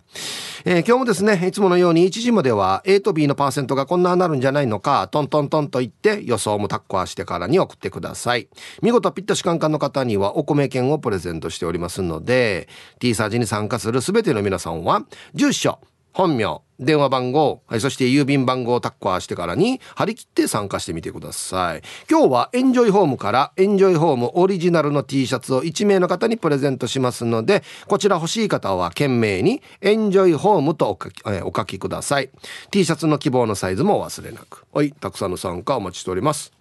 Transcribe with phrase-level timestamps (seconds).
[0.66, 8.48] えー、今日もですね、いつものように1時までは A と B のパーセントがこんななるんじゃないのか、トントントンと言って予想もタッコアしてからに送ってください。
[8.82, 12.68] 見事ピッタシカンカンの方にはお米券をプレゼントしておりますので、
[13.00, 15.80] T サージに参加する全ての皆さんは、住所、
[16.16, 21.82] 本名、電話番号、はい、そして郵便番号をタッカーしてからに張り切って参加してみてください。
[22.10, 32.30] 今日はエンジョイホームからエンジョイホームオリジナルの T シャツを1名の方にプレゼントしますので、こちら欲しい方は懸命にエンジョイホームとお書き,、えお書きください。
[32.72, 34.64] T シャツの希望のサイズもお忘れなく。
[34.72, 36.54] はい、たくさんの参加お待ちしております。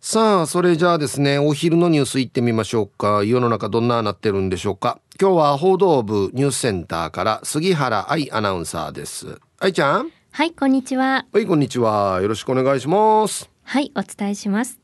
[0.00, 3.22] さあ、それじゃあですね、お昼のニュース行ってみましょうか。
[3.22, 4.98] 世の中どんななってるんでしょうか。
[5.22, 9.38] 今日は報道部ニュースセンターから杉原愛アナウンサーです。
[9.60, 10.10] 愛ちゃん？
[10.32, 11.26] はい、こんにちは。
[11.32, 12.20] はい、こんにちは。
[12.20, 13.48] よろしくお願いします。
[13.62, 14.80] はい、お伝えします。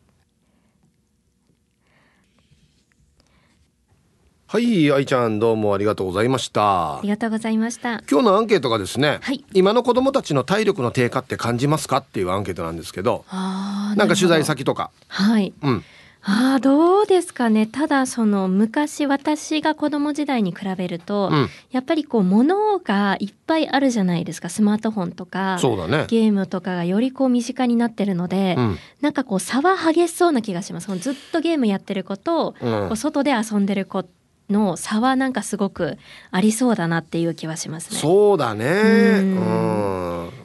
[4.47, 6.99] はい、愛ちゃんどうもありがとうございました。
[6.99, 8.01] ありがとうございました。
[8.09, 11.97] 今日のアンケートがですね、はい、今の子供たちの体力の低下って感じますか？
[11.97, 15.85] っていうアンケートなんですけど、あなんか取材先とか、はい、うん、
[16.23, 17.67] ああどうですかね。
[17.67, 24.49] ただその昔私が子供時代に比べると、うん、やっぱりこう物がいっぱいあるじゃないですか。
[24.49, 30.95] スマートフォンとかね、ゲームとかがよりこう身近になってるので、うん、なんかこう差は激しそうな気がします。
[30.99, 34.05] ずっとゲームやってる子と、うん、こう外で遊んでる子
[34.51, 35.99] の差はなんかすごく
[36.31, 37.99] ありそうだなっていう気はしますね。
[37.99, 38.67] そうだね。
[38.67, 39.99] うん。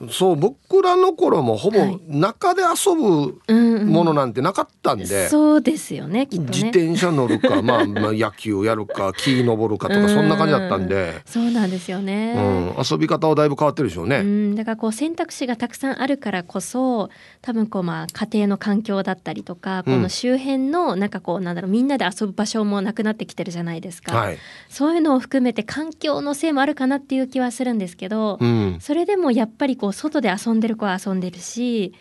[0.10, 3.42] そう僕らの頃もほぼ中で遊ぶ
[3.86, 11.22] ものなんてなかったんで、はいうん、そうですよね、ね、自転車乗るか、まあ、 まあ野球やるか木登るかとかそんな感じだったんで。
[11.26, 14.18] そうなんですよね、うん、遊び方はだいぶ変わってるでしょうね。
[14.18, 17.10] うん、だからこう選択肢がたくさんあるからこそ
[17.42, 23.93] 多分こうまあ家庭の環境だったりとかこの周辺のなんかこうなんだろうみんなで遊ぶ場所もなくなってきてるじゃないですか。
[24.02, 24.38] はい、
[24.70, 31.94] そういうのを含めて環境のせいもあるかなっていう気はするんですけど、うん、それでもやっぱりこう外で遊んでる子は遊んでるし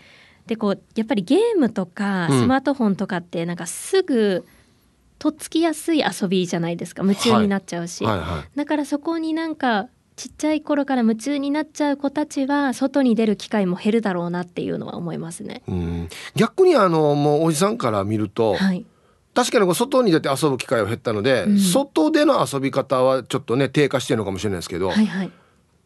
[0.47, 4.45] でこうやっぱりゲームとかスマートフォンとかってなんかすぐ、
[5.19, 7.03] とっつきやすい遊びじゃないですか。
[7.03, 8.19] 夢中になっちゃうし、はい。
[8.19, 8.27] はい。
[8.29, 15.63] はい、だからそこになんかちっちゃい頃から夢中になっちゃう子たちは外に出る機会も減るだろうなっていうのは思いますね。
[16.35, 18.85] 逆にあのもうおじさんから見ると、はい、
[19.35, 25.33] 確かに外に出て遊ぶ機会は減ったので、うん、外での遊び方はちょっとね低下してるのかもしれないですけど、はいはい、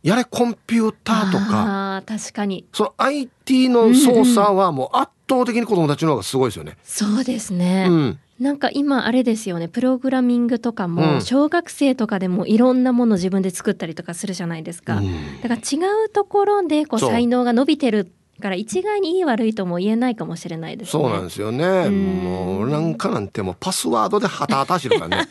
[0.03, 2.67] やれコンピューターとか確かに。
[2.73, 6.77] その IT の操作はもう圧倒的に子供たちの方がすごいですよね。
[6.85, 9.69] そうですね、うん、なんか今あれですよね。
[9.69, 21.89] プログラミングとかも小学生とかでもいろんなもの自分で作ったりとかするじゃないですか、うん、だから違うところでこう才能が伸びてるから一概にいい悪いとも言えないかもしれないです、ね、そうなんですよね。
[21.89, 25.29] もうなんかなんてもうパスワードでハタハタしてるからね。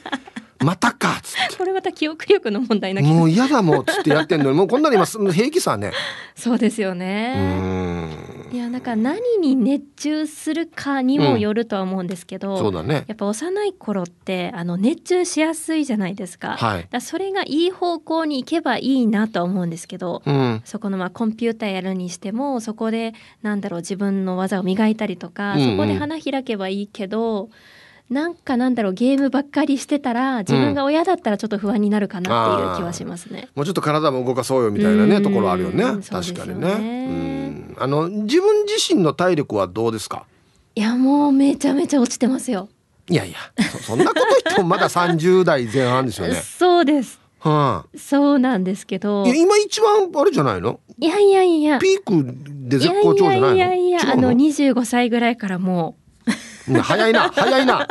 [0.66, 1.58] またかっつって。
[1.58, 4.58] これまた記憶力の問題なもう嫌だもうっつってやってんのに。
[4.58, 5.92] もうこんなに今平気さね。
[6.36, 8.36] そうですよね。
[8.52, 13.04] いやなんか何に熱中するかにもよるとは思うんですけど、うん、そうだね。
[13.08, 27.50] やっぱ幼い頃ってあの熱中しやすいじゃないですか,、はい、だそれがいい方向に行けばいいなと思うんですけど、うん、そこのまあコンピューターやるにしてもそこでなんだろう自分の技を磨いたりとか、うんうん、そこで花開けばいいけど
[28.10, 33.50] なんかなんだろうゲームばっかりしてたら自分が親だったらちょっと不安になるかなっていう気はしますね。
[33.56, 35.84] もうちょっと体も動かそうよみたいなねところあるよね。
[36.08, 37.64] 確かにね。
[37.78, 40.26] あの自分自身の体力はどうですか？
[40.76, 42.70] いやもうめちゃめちゃ落ちてますよ。
[43.10, 43.38] いやいや
[43.82, 46.36] そんなこと言ってもまだ三十代前半ですよね。
[46.36, 47.20] そうです。
[47.40, 50.80] はあ、そうなんですけど今一番あれじゃないの？
[51.00, 52.24] いやいやいやピーク
[52.70, 53.56] で絶好調じゃないの？
[53.56, 55.96] いやいやいやあの25歳ぐらいからも
[56.28, 56.32] う
[56.84, 57.88] 早いな早いな。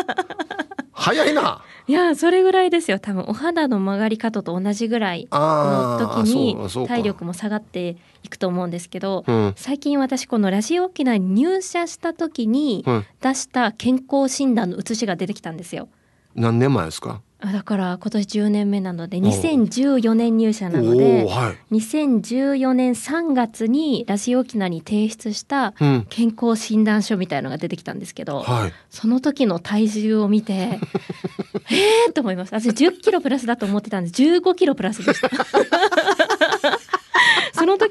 [0.92, 1.62] 早いな。
[1.86, 2.98] いやそれぐらいですよ。
[2.98, 6.56] 多分お肌の曲がり方と同じぐらいの時に
[6.86, 9.52] 体力も下がっていくと思うんですけど、うん。
[9.56, 13.04] 最近私このラジオ沖縄に入社した時にうん。
[13.20, 15.88] 出した健康診断の写しが出てきたんですよ。
[16.34, 17.20] 何年前ですか？
[17.33, 26.06] あだから今年10年目なので2014年入社なのおでおはい、2014年3月にラジオ沖縄に提出したうん。
[26.08, 30.52] 健康診断書みたいのが出てきたんですけど、はい、その時の体重を見て
[31.70, 32.54] えーと思います。
[32.54, 34.22] 私10キロプラスだと思ってたんです。
[34.22, 35.28] 15キロプラスでした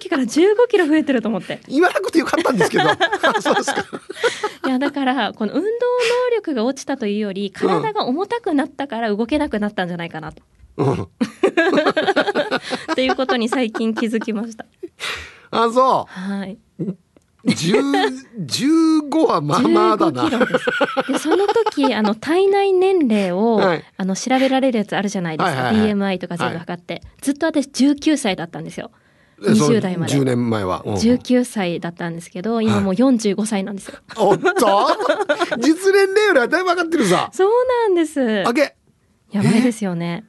[0.03, 1.59] 時から15キロ増えてると思って。
[1.67, 2.83] 言わなくてよかったんですけど。
[2.83, 2.97] あ
[3.41, 3.85] そうですか。
[4.67, 5.69] いやだからこの運動能
[6.35, 10.41] 力が落ちたというより体が重たくなったから動けなくなったんじゃないかなと、
[10.77, 10.93] うん。
[11.03, 11.07] っ
[12.95, 14.65] ていうことに最近気づきました。
[15.51, 16.83] あそはい、う
[17.45, 20.45] 10 15はまあまあだ15キなロ
[21.13, 23.83] でその時あの体内年齢を、はい。
[23.97, 25.93] あの調べられるやつあるじゃないですか、はいはいはい。
[25.93, 28.91] BMI とか全部測って、ずっと私19歳だったんですよ
[29.41, 30.13] 20代まで。
[30.13, 30.93] 10年前は、うん。
[30.95, 34.51] 19歳だったんですけど今もう45歳なんですよ、おっと？
[35.59, 37.29] 実年齢よりはだいぶ上がってるさ。
[37.33, 37.49] そう
[37.87, 38.47] なんです。
[38.47, 38.75] あげ
[39.31, 40.25] やばいですよね。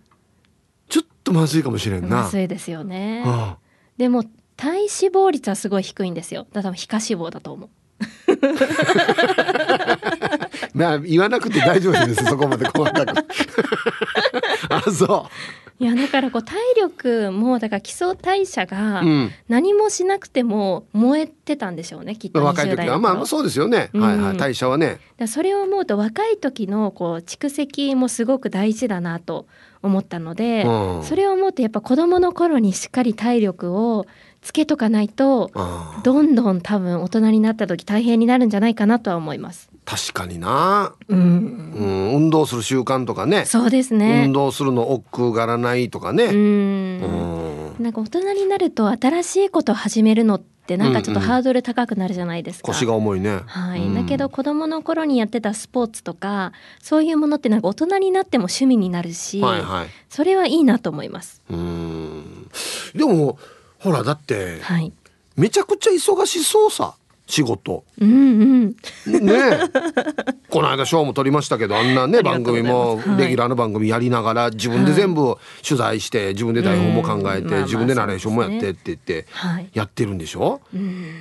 [0.88, 2.22] ちょっとまずいかもしれんな。
[2.22, 3.22] まずいですよね。
[3.26, 3.54] うん。
[3.98, 4.24] でも
[4.56, 6.46] 体脂肪率はすごい低いんですよ。
[6.52, 7.68] だから皮下脂肪だと思う。
[10.74, 12.24] まあ言わなくて大丈夫です。
[12.24, 13.14] そこまで細かく。
[14.70, 15.28] あそ
[15.80, 19.02] いやだからこう体力もだから基礎代謝が
[19.48, 22.98] 何もしなくても燃えてたんでしょうねきっと20若い時は。
[22.98, 24.00] まあそうですよね、うん。
[24.00, 24.36] はいはい。
[24.36, 25.00] 代謝はね。
[25.26, 29.46] それを思うと若い時のこう蓄積もすごく大事だなと
[29.82, 31.02] 思ったので、うん。
[31.02, 34.06] それを思うとやっぱ子供の頃にしっかり体力を
[34.44, 35.50] つけとかないと
[36.04, 39.70] どんどん多分大人になった時大変になるんじゃないかなとは思います。
[39.84, 43.44] 確かにな、うん、うん、運動する習慣とかね。
[43.44, 44.24] そうですね。
[44.26, 44.32] 運。
[44.32, 46.34] 動するの億劫がらないとかね、うん。
[47.78, 47.82] うん。
[47.82, 51.28] なんか大人になると新しいことを始めるのってなんかちょっとうんうん。
[51.28, 52.66] ハードル高くなるじゃないですか。
[52.66, 53.94] 腰が重いね、はい、うん。
[53.94, 59.86] だけど子供の頃にやってたスポーツとかそういうものってなんか大人になっても趣味になるし、はいはい。
[60.08, 61.42] それはいいなと思います。
[61.50, 62.48] うん。
[62.94, 63.38] でも
[63.84, 64.92] ほらだってはい。
[65.36, 66.94] めちゃくちゃ忙しそうさ
[67.26, 67.84] 仕事。
[68.00, 68.76] うん
[69.06, 69.22] うん。
[69.24, 69.58] ねえ
[70.50, 75.36] この間賞も取りましたけどあんなね番組もレギュラーの番組やりながら自分で全部
[75.66, 79.68] 取材して自分で台本も考えて自分でナレーションもやってって言ってはい。
[79.74, 80.60] やってるんでしょ？
[80.74, 81.14] うん。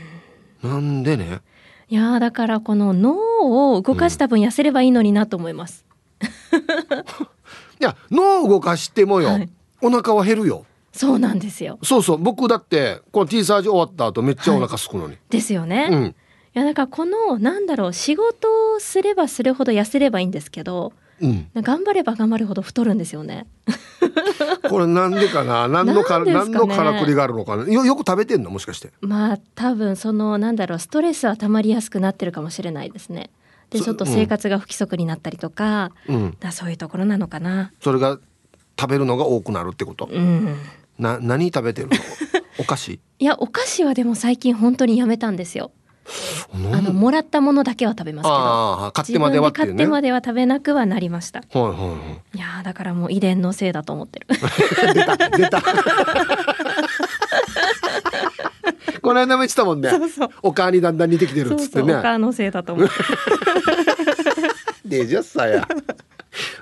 [0.61, 1.41] なんでね？
[1.89, 5.85] いやーだからこの脳を動かした分痩せればいいのになと思います。
[7.79, 9.49] いや脳を動かしてもよ、はい。
[9.81, 11.79] お腹は減るよそうなんですよ。
[11.83, 12.17] そうそう。
[12.17, 15.87] 僕だってこの T サージ終わった後めっちゃお腹すくのに、ですよね。
[15.87, 16.15] いうん。
[16.53, 21.49] やだからこのなんだろう仕事をすればするほど痩せればいいんですけどうん。
[21.55, 23.47] 頑張れば頑張るほど太るんですよね。
[24.69, 25.67] これなんでかな？
[25.67, 26.33] 何のかかね。
[26.33, 27.63] 何のからくりがあるのかな？
[27.63, 28.51] よよく食べてんの？
[28.51, 28.91] もしかして。
[29.01, 33.31] まあ多分そのなんだろうストレスは溜まりやすくなってるかもしれないですね。
[33.71, 36.37] でそちょっと生活が不規則になったりとか、うん。
[36.39, 37.71] だそういうところなのかな。
[37.81, 38.19] それが
[38.79, 40.05] 食べるのが多くなるってこと？
[40.11, 40.55] うん。
[40.99, 41.95] な何食べてるの？
[42.59, 42.99] お菓子？
[43.19, 45.71] いやお菓子はでも最近本当にやめたんですよ。
[46.53, 48.91] あのもらったものだけは食べますけど。
[48.91, 51.95] 買ってまでは、ね、買ってまでは食べなくはなりました、はいはいは
[52.33, 54.27] い、いやだからもう遺伝のせいだと思ってる。
[54.93, 55.63] 出 た出た。
[59.01, 59.89] この間も言ってたもんね。
[59.89, 60.29] そうそう。
[60.43, 61.83] お母にだんだん似てきてるっつってね。
[61.83, 62.93] そうそうお母のせいだと思って。
[64.87, 65.67] 20歳や。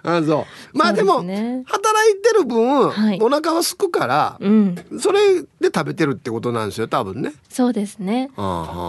[0.04, 0.78] あそう。
[0.78, 7.32] まあでも、ね、働いてる分、はい、お腹は空くから、うん、それで食べてるってことなんですよ多分ね。
[7.50, 8.30] そうですね。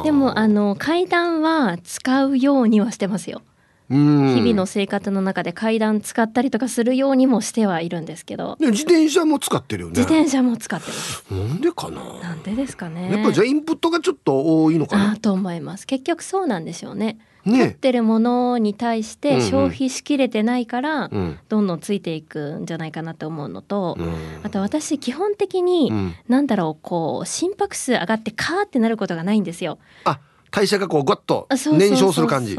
[0.05, 3.43] でもあの階段は使うようにはしてますよ。
[3.89, 8.57] 日々の生活の中で階段使ったりとかするようにもしてはいるんですけど。
[8.59, 9.99] 自転車も使ってるよね。
[9.99, 11.25] 自転車も使ってます。
[11.31, 12.03] なんでかな？
[12.23, 13.13] なんでですかね。
[13.13, 15.17] やっぱじゃインプットがちょっと多いのかな？
[15.19, 15.87] と思います。
[15.87, 17.19] 結局そうなんでしょうね。
[17.45, 21.39] 持っねてるものに対して消費しきれてないから、うん。
[21.49, 24.15] どんどんついていくんじゃないかなって思うのと、うん。
[24.43, 26.15] あと私基本的に、うん。
[26.29, 29.79] なんだろうこう心拍数上がってカーってなることがないんですよ。
[30.05, 30.21] あ
[30.51, 32.57] 代謝がこうゴッと燃焼する感じ。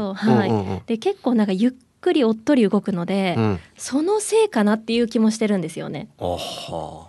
[0.86, 3.60] で結構なんかゆっくりおっとり動くので、うん。
[3.78, 6.08] そのせいかなっていう気もしてるんですよね。
[6.18, 6.24] う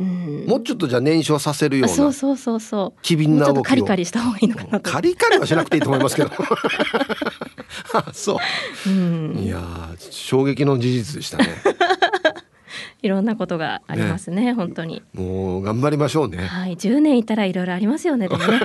[0.04, 3.02] ん、もうちょっとじゃあ燃焼させるようなあそうそうそうそう。
[3.02, 4.92] 機敏もうちょっとな動きをカリカリした方がいいのかなと。
[4.92, 6.30] カリカリはしなくていいと思いますけど。
[6.30, 6.34] あ
[8.14, 8.40] そ
[8.86, 8.90] う。
[8.90, 11.46] うん、いやー衝撃の事実でしたね。
[13.02, 15.04] いろんなことがありますね本当に。
[15.14, 16.38] もう頑張りましょうね。
[16.46, 18.60] はい、10年いたらいろいろありますよねでもね。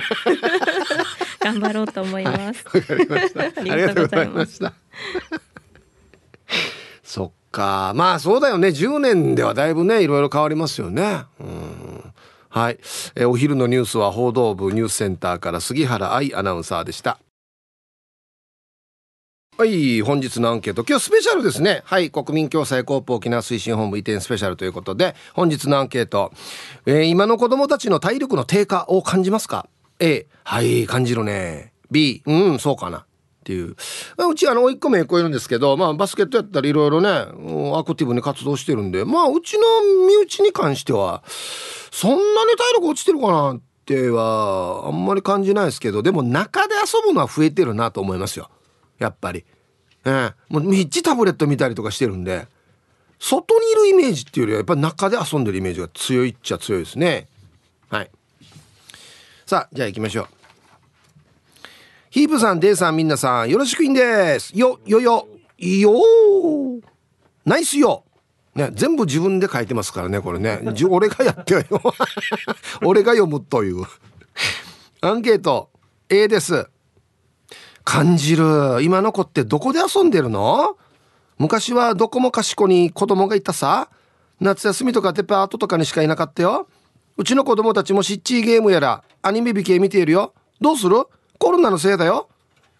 [1.39, 2.65] 頑張ろうと思います。
[2.65, 3.41] わかりました。
[3.41, 4.73] ありがとうございありがとうございました
[7.03, 7.93] そっか。
[7.95, 8.69] まあそうだよね。
[8.69, 11.25] 10年ではだいぶねいろいろ変わりますよね。
[11.39, 12.13] うん。
[12.51, 12.79] はい、
[13.15, 17.17] えお昼のニュースは報道部ニュースセンターから杉原愛アナウンサーでした
[19.61, 20.83] はい本日のアンケート。
[20.83, 21.83] 今日スペシャルですね。
[21.85, 26.31] はい国民共済コープ沖縄推進本部移転スペシャルということで本日のアンケート、
[26.87, 31.73] えー、今の子供たちの体力の低下を感じますか？A はい感じるね。
[31.91, 32.97] B うんそうかな。
[33.01, 33.03] っ
[33.43, 33.75] ていう。
[34.31, 39.63] うちあの甥っ子め超えるんですけど、まあ、バスケットやったらいろいろねアクティブに活動してるんでまあうちの
[40.07, 41.21] 身内に関しては
[41.91, 48.49] そんなに体力落ちてるかなってはあんまり感じないですけどでも中で遊ぶのは増えてるなと思いますよ。
[49.01, 49.43] やっぱり。
[50.05, 52.47] えー、もうみっちタブレット見たりとかしてるんで
[53.19, 57.27] 外にいるイメージっていうよりはやっぱり中で遊んでるイメージが強いっちゃ強いですね。
[57.89, 58.09] はい。
[59.45, 60.27] さあじゃあ行きましょう。
[62.09, 64.57] ヒープさん、デイさん、みんなさん、よろしくいんです。
[64.57, 65.27] よ、よよ、
[65.57, 65.93] いよ
[67.45, 68.03] ナイスよ。
[68.55, 70.59] ね、全部自分で書いてますからね、これね。
[70.89, 71.63] 俺がやってよ。
[72.83, 73.85] 俺が読むという。
[74.99, 75.69] アンケート、
[76.09, 76.67] A です。
[77.91, 78.81] 感じる。
[78.83, 80.77] 今の子ってどこで遊んでるの？
[81.37, 83.89] 昔はどこもかしこに子供がいたさ。
[84.39, 86.69] 夏休みとかデパートとかにしかいなかったよ。
[87.17, 90.33] うちの子供たちもシッチーゲームやらアニメ美形見ているよ。
[90.61, 91.03] どうする？
[91.37, 92.29] コロナのせいだよ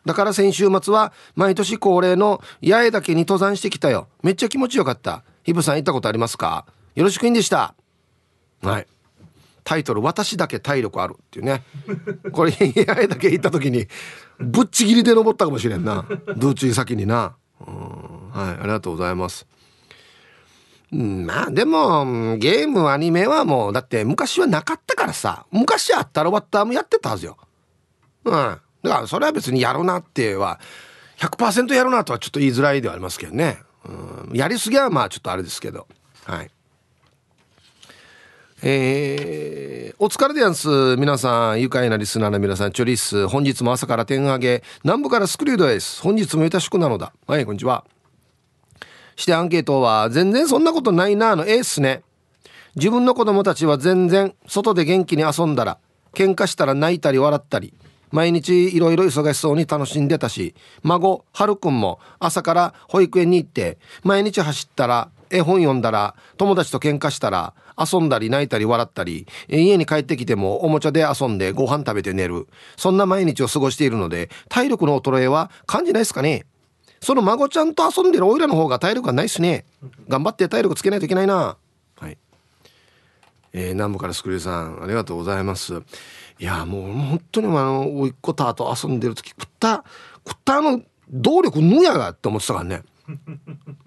[0.05, 6.67] だから先週末は毎年恒例の八重岳に登山してきたよめっちゃ気持ちよかったヒブさん行ったことありますか？
[6.95, 7.73] よろしくいんでした
[8.61, 8.87] はい
[9.63, 11.63] タイトル「私だけ体力ある」っていうね
[12.31, 13.87] これ八重岳行った時に
[14.39, 19.45] ぶっちぎりで登ったかもしれんなドゥーチー先になはいありがとうございます
[20.91, 27.37] まあでもゲームアニメはもうだって昔はなかったからさ昔あったらバッターもやってたはずよ
[28.25, 28.33] うん。
[28.33, 30.59] だからそれは別にやろうなっては、
[31.17, 33.59] 100%やろうなとはちょっと言いづらいではありますけどね。
[33.85, 34.35] うん。
[34.35, 35.87] やりすぎはまあちょっとあれですけど。
[36.25, 36.51] はい。
[38.63, 40.67] えー、お疲れでやんす。
[40.97, 43.27] 皆さん、愉快なリスナーの皆さん、チョリス。
[43.27, 45.99] 本日も朝から点上げ、南部からスクリュードです。
[46.03, 47.11] 本日もよろしくなのだ。
[47.25, 47.83] はい、こんにちは。
[49.15, 52.03] してアンケートは、全然そんなことないなの A っすね。
[52.75, 55.79] 自分の子供たちは全然、外で元気に遊んだら、
[56.13, 57.73] 喧嘩したら泣いたり笑ったり、
[58.11, 60.53] 毎日いろいろ忙しそうに楽しんでたし
[60.83, 72.47] 孫はるくんも朝から保育園に行って毎日走ったら絵本読んだら友達と喧嘩したら遊んだり泣いたり笑ったり家に帰ってきてもおもちゃで遊んでご飯食べて寝る。
[72.77, 76.45] そんな毎日を過ごしているので体力の衰えは感じないですかね。
[77.01, 79.65] その孫ちゃんと遊んでるおいらの方が体力がないっすね。
[80.07, 81.57] 頑張って体力つけないといけないな。
[81.97, 82.17] はい。
[83.53, 85.81] えー、南部からスクリューさんありがとうございます。
[86.39, 89.83] いやもう本当にあの甥っ子たと遊んでる時食った
[90.27, 92.83] 食ったあの動力ぬやがって思ってたからね。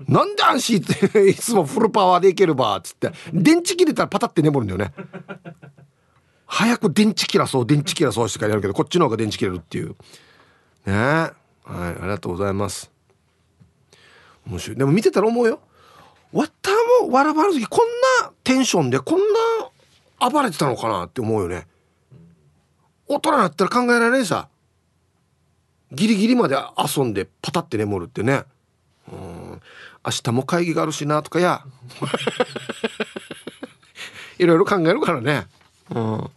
[0.07, 3.13] なんで安心っていつもフルパワーでいけるばっつって。
[3.33, 4.93] 電池切れたらパタって眠るんだよね。
[6.47, 9.97] 早く電池切らそう電池切らそうしてからやるけどこっちの方が電池切れるっていう。
[10.87, 10.93] ね。
[10.95, 11.33] はい
[11.65, 12.91] ありがとうございます。
[14.47, 14.77] 面白い。
[14.77, 15.61] でも見てたら思うよ。
[16.33, 16.71] わった
[17.03, 17.89] もわらばる時こん
[18.23, 19.21] なテンションでこん
[20.21, 21.67] な暴れてたのかなって思うよね。
[23.07, 24.49] 大人になったら考えられないさ。
[25.93, 28.43] ギリギリまで遊んでパタって眠るってね。
[30.05, 31.65] 明日も会議があるしなとかや。
[34.39, 35.47] いろいろ考えるからね。
[35.91, 36.31] うん。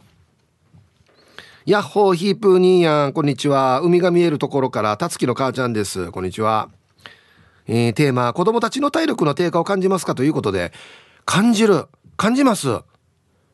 [1.65, 3.81] ヤッホーヒープーニーヤンこんにちは。
[3.81, 6.11] 海が見えるところからたつきの母ちゃんです。
[6.11, 6.69] こんにちは、
[7.67, 10.71] えー、テーマ子供たちの体力の低下を感じますかということで
[11.25, 11.87] 感じる。
[12.15, 12.79] 感じます。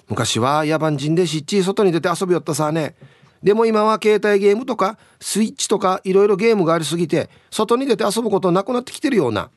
[0.09, 2.93] 昔は野蛮人でしっちり外に出て遊びよったさね。
[3.41, 9.49] でも今は携帯ゲームとかスイッチとかいろいろゲームがありすぎて外に出て遊ぶことなくなってきてるような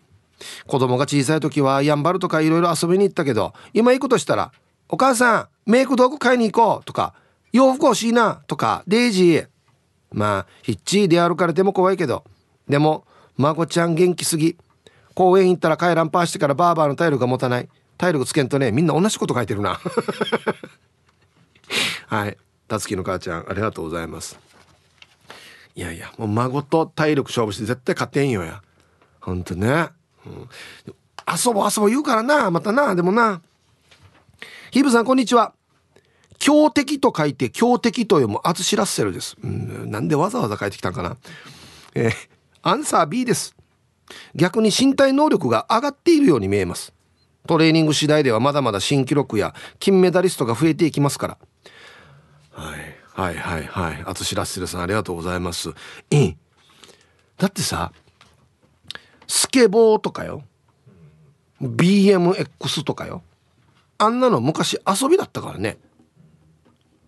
[0.66, 4.52] 子供が小さい時はやんばるとかいろいろ遊びに行ったけど今行くとしたら
[4.88, 7.14] 「お母さんメイク道具買いに行こう」とか
[7.52, 9.48] 「洋服欲しいな」とか「デイジー」
[10.12, 12.24] まあヒッチーで歩かれても怖いけど
[12.68, 13.04] でも
[13.36, 14.56] 孫ちゃん元気すぎ。
[15.14, 17.68] 公園行ったら帰らんパーしてからバーバーのタイルが持たない。
[17.96, 19.80] 体力つけんとねみんな同じこと書いてるな。
[22.06, 22.36] はい。
[22.68, 24.38] たつきの母ちゃんありがとうございます。
[25.74, 28.60] いやいやもう孫と体力勝負して絶対勝てんよや。
[29.20, 29.88] ほんとね、
[30.26, 30.94] うん、
[31.26, 33.40] 遊ぼう遊ぼう言うからなまたなでもな
[34.70, 35.52] ヒブさんこんにちは
[36.38, 41.16] 強敵と書いて強敵と読むアツシラッセルです、うん、なんでわざわざ書いてきたんかな
[41.94, 42.12] えー、
[42.62, 43.56] アンサー B です
[44.34, 46.92] 逆に身体能力が上がっているように見えます
[47.46, 51.38] トレーニング次第ではまだまだ新記録や金メダリストが増えていきますから。
[52.50, 54.02] はい、はいはいはい。
[54.04, 55.70] あとしらっしるさんありがとうございます。
[56.10, 56.36] いい。
[57.38, 57.92] だってさ、
[59.26, 60.42] スケボーとかよ。
[61.60, 63.22] BMX とかよ。
[63.98, 65.78] あんなの昔遊びだったからね。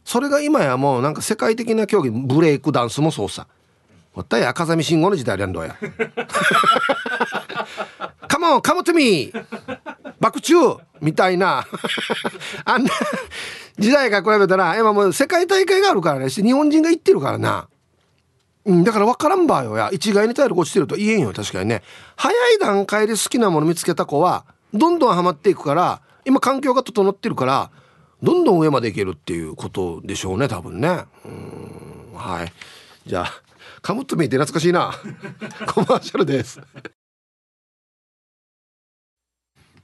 [0.04, 3.46] それが今やもうなんか世界的な競技ブレイクダンスもそうさ。
[4.14, 5.76] わったや風見慎吾の時代やんどや。
[8.26, 9.78] カモンカモトミー
[10.18, 10.56] 爆中!
[11.00, 11.66] みたいな。
[12.64, 12.90] あんな
[13.78, 16.28] 時代が比べたら今もう世界大会があるからね。
[16.30, 17.68] 日本人が行ってるからな。
[18.68, 19.88] うん、だから分からんばよや。
[19.90, 21.82] 一概に体力落ちてると言えんよ確かにね。
[22.16, 24.44] 早い段階で好きなもの見つけた子は
[24.74, 27.70] どんどんハマっていくから今環境が整ってるから
[28.22, 31.04] どんどん上までいけるっていうことでしょうね多分ね。
[31.24, 32.52] うんはい。
[33.06, 33.42] じゃあ
[33.80, 34.92] カムッと見て懐かしいな。
[35.72, 36.60] コマーシャルです。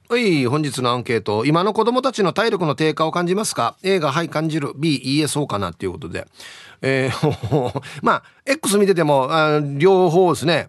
[0.06, 1.46] はい本日のアンケート。
[1.46, 4.74] 今の子供たちの体力の低下を感じますか？A がはい感じる。
[4.76, 6.26] B いいえそうかなっていうことで。
[6.86, 10.68] えー、 まあ X 見ててもあ両方ですね。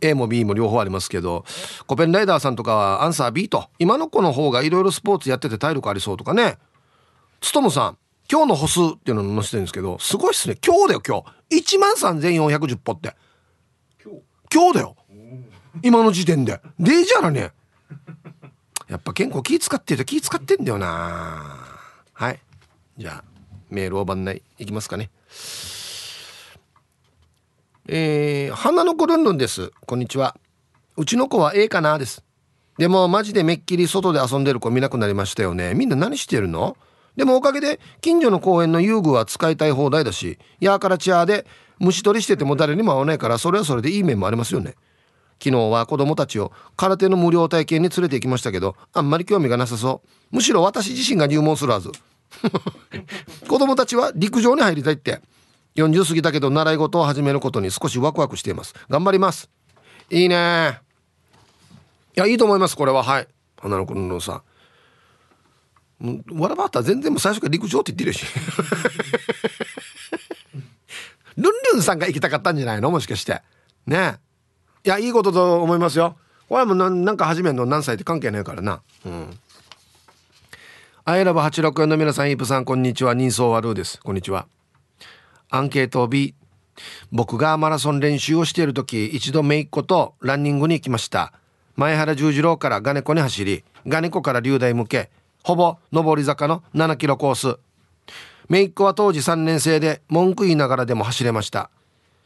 [0.00, 1.44] A も B も両方ありますけど
[1.86, 3.68] コペンライダーさんとかはアンサー B と。
[3.78, 6.56] 今の子の方がいろいろスポーツやってて体力ありそうとかね。
[7.42, 7.98] つともさん
[8.30, 10.56] 今日の歩数っていうのを載せてるんですけどすごいっすね。
[10.64, 11.76] 今日だよ今日。
[11.76, 13.14] 1万3410歩って。
[14.50, 14.78] 今日？
[14.78, 14.96] だよ。
[15.82, 16.58] 今の時点で。
[16.78, 17.52] デイジャラね。
[18.88, 21.58] やっぱ健康気使ってると気使ってんだよな。
[22.14, 22.40] はい。
[22.96, 23.24] じゃあ
[23.70, 25.10] メールを番内いきますかね
[27.86, 29.70] えー、花の子ルンルンです。
[29.86, 30.36] こんにちは。
[30.96, 32.24] うちの子は A かなです。
[32.78, 35.74] でもマジでめっきり外で遊んでる子見なくなりましたよね。
[35.74, 36.76] みんな何してるの？
[37.16, 41.46] でもおかげで近所の公園の遊具は使いたい放題だしヤーカラチャーで
[41.78, 44.74] 虫取りしてても誰にも会わないからそれはそれでいい面もありますよね。
[45.42, 50.36] 昨日は子供たちを空手の無料体験に連れて行きましたけどあんまり興味がなさそう。
[50.36, 51.92] むしろ私自身が入門するはず。
[53.48, 55.20] 子供たちは陸上に入りたいって。
[55.76, 58.74] 40過ぎたけど習い事を始めることに少しワクワクしています。
[58.88, 59.50] 頑張ります。
[60.10, 60.80] いいね。
[62.16, 63.02] いやいいと思いますこれは。
[63.02, 63.28] はい。
[63.60, 64.42] 花の子のさ。
[66.04, 68.24] んわらばったら全然もう最初から陸上って言ってるし。
[71.36, 72.92] ルンルンさんが行きたかったんじゃないの？
[72.92, 73.42] もしかして。
[73.86, 74.20] ね。
[74.84, 76.16] いやいいことと思いますよ。
[76.48, 77.66] これはもうなんか始めるの？
[77.66, 78.80] 何歳って関係ないからな。
[79.04, 79.36] うん。
[81.06, 83.12] アイラブ864の皆さんイープさんこんにちは。
[83.12, 84.00] 人相悪うです。
[84.00, 84.46] こんにちは。
[85.50, 86.34] アンケート B
[87.12, 91.34] 僕がマラソン練習をしている時一度姪っ子とランニングに行きました。
[91.76, 95.10] 前原十字路からガネコに走りガネコから龍大向け
[95.42, 97.58] ほぼ上り坂の7キロコース。
[98.48, 101.68] 姪っ子は当時3年生で文句言いながらでも走れました。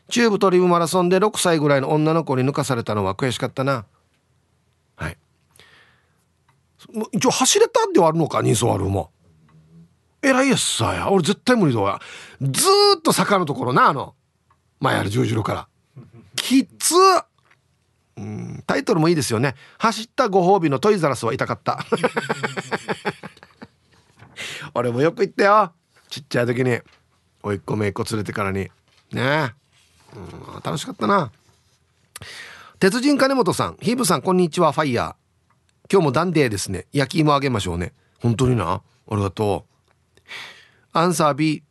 [0.09, 3.87] 中部トリブマラソンで6歳ぐらいの女の子に抜かされたのは悔しかったな。
[4.95, 5.19] はい。
[7.13, 9.11] 一応走れたんではあるのか人相あるも。
[10.23, 11.11] えらいやつさや。
[11.11, 12.01] 俺絶対無理だわ。
[12.41, 12.63] ず
[12.99, 14.15] っと坂のところなあの
[14.81, 15.69] 前ある十字路から。
[16.37, 16.95] きつ
[18.17, 19.55] うんタイトルもいいですよね。
[19.79, 21.85] 走ったご褒美のトイザラスは痛かった。
[24.75, 25.73] 俺もよく言ったよ。
[26.09, 26.81] ちっちゃい時に。
[27.43, 28.61] おいっ子めいっ子連れてからに。
[28.61, 28.71] ね。
[29.13, 29.51] え
[30.17, 31.31] うん楽しかったな。
[32.81, 33.77] 鉄人金本さん。
[33.81, 34.73] ヒープさんこんにちは。
[34.73, 35.15] ファイヤー。
[35.91, 36.87] 今日もダンデーですね。
[36.93, 37.95] 焼き芋あげましょうね。
[38.21, 38.73] 本当にな？
[38.73, 40.29] ありがとう。
[40.93, 41.63] アンサー B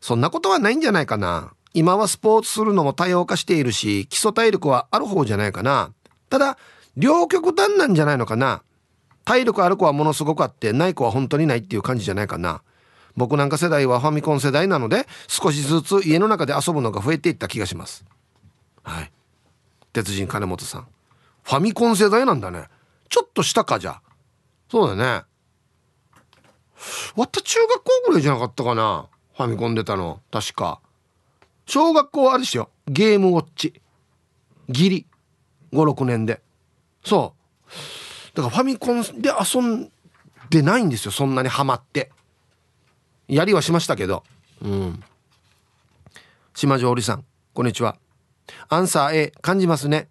[0.00, 1.52] そんなことはないんじゃないかな。
[1.74, 5.92] 今はスポーツするのも多様化しているし基礎体力はある方じゃないかな。
[6.28, 6.58] ただ
[6.96, 8.62] 両極端なんじゃないのかな。
[9.24, 12.62] 体力ある子はものすごくあってない子は本当にないっていう感じじゃないかな。
[13.16, 18.04] 僕なんか世代はファミコン世代なので少しずつ家の中で遊ぶのが増えていった気がします。
[18.84, 19.12] はい。
[19.92, 20.86] 鉄人金本さん。
[21.42, 22.66] ファミコン世代なんだね。
[23.10, 24.00] ちょっと下かじゃ
[24.70, 25.24] そうだね。
[27.16, 29.08] わった中学校ぐらいじゃなかったかな。
[29.36, 30.20] ファミコン出たの。
[30.30, 30.80] 確か。
[31.66, 32.70] 小学校あれですよ。
[32.86, 33.74] ゲームウォッチ。
[34.68, 35.06] ギリ。
[35.72, 36.40] 56年で。
[37.04, 38.36] そう。
[38.36, 39.90] だからファミコンで遊ん
[40.48, 41.10] でないんですよ。
[41.10, 42.10] そんなにハマって。
[43.28, 44.22] やりはしましたけど。
[44.62, 45.02] うん。
[46.54, 47.96] 島上織さんこんにちは。
[48.68, 50.08] アンサー A 感じますね。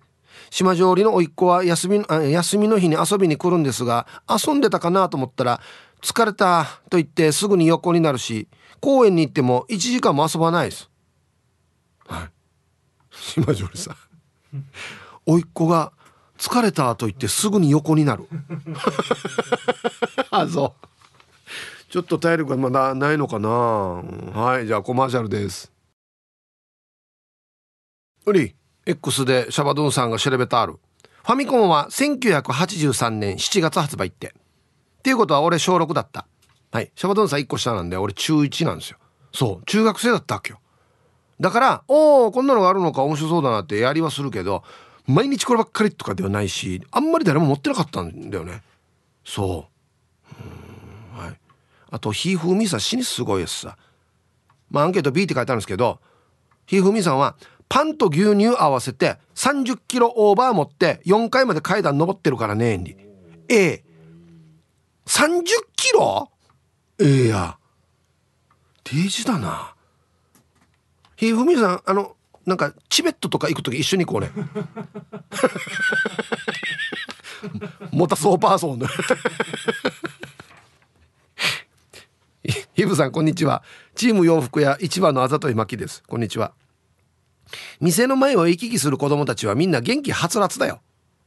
[0.50, 5.62] 島上織の甥っ子は休み休みの日に遊びに来るんですが遊んでたかなと思ったら
[6.02, 8.48] 疲れたと言ってすぐに横になるし
[8.80, 10.90] 公園に行っても1時間も遊ばないです。
[12.08, 12.30] はい。
[13.12, 13.96] 島上織さん。
[15.26, 15.92] 甥っ子が
[16.38, 18.28] 疲れたと言ってすぐに横になる。
[20.32, 20.88] あそう。
[21.90, 25.72] ちょっと体力がまだないのかな、はいじゃあコマーシャルです。
[28.26, 28.56] うり。
[28.90, 30.80] X でシャバドゥンさんが調べたある。
[31.24, 34.30] ファミコンは1983年7月発売って。
[34.30, 36.26] っていうことは俺小6だった。
[36.72, 36.92] はい。
[36.96, 38.98] シャバドゥンさん1個下なんで俺中1なんですよ。
[39.32, 39.66] そう。
[39.66, 40.60] 中学生だったわけよ。
[41.40, 44.64] だからおおこんなのがあるのか面白そうだなってやりはするけど
[45.08, 48.64] 毎日こればっかりとかではないしあんまり誰も持ってなかったんだよね。
[49.24, 49.68] そ
[51.16, 51.20] う。
[51.20, 51.40] はい。
[51.92, 53.78] あとひふみさん死にすごいですさ。
[54.72, 56.00] まあアンケート B って書いてあるんですけど
[56.66, 57.36] ひふみさんは
[57.70, 62.98] パンと牛乳合わせて30キロオーバー持って4階まで階段登ってるからねに
[63.48, 63.84] ええ。
[65.06, 65.44] 30
[65.76, 66.30] キロ？
[67.00, 67.58] ええや。
[68.84, 69.74] デージだな。
[71.16, 74.32] ひふみさんあのなんかチベットとか行く時一緒に行こうね。
[77.92, 78.80] モタソーパーソン。
[82.74, 83.64] ひぶさんこんにちは。
[83.96, 86.04] チーム洋服屋市場のあざといまきです。
[86.08, 86.54] こんにちは。
[87.80, 90.82] 店の前を行き来する子供たちはみんな元気はつらつだよ。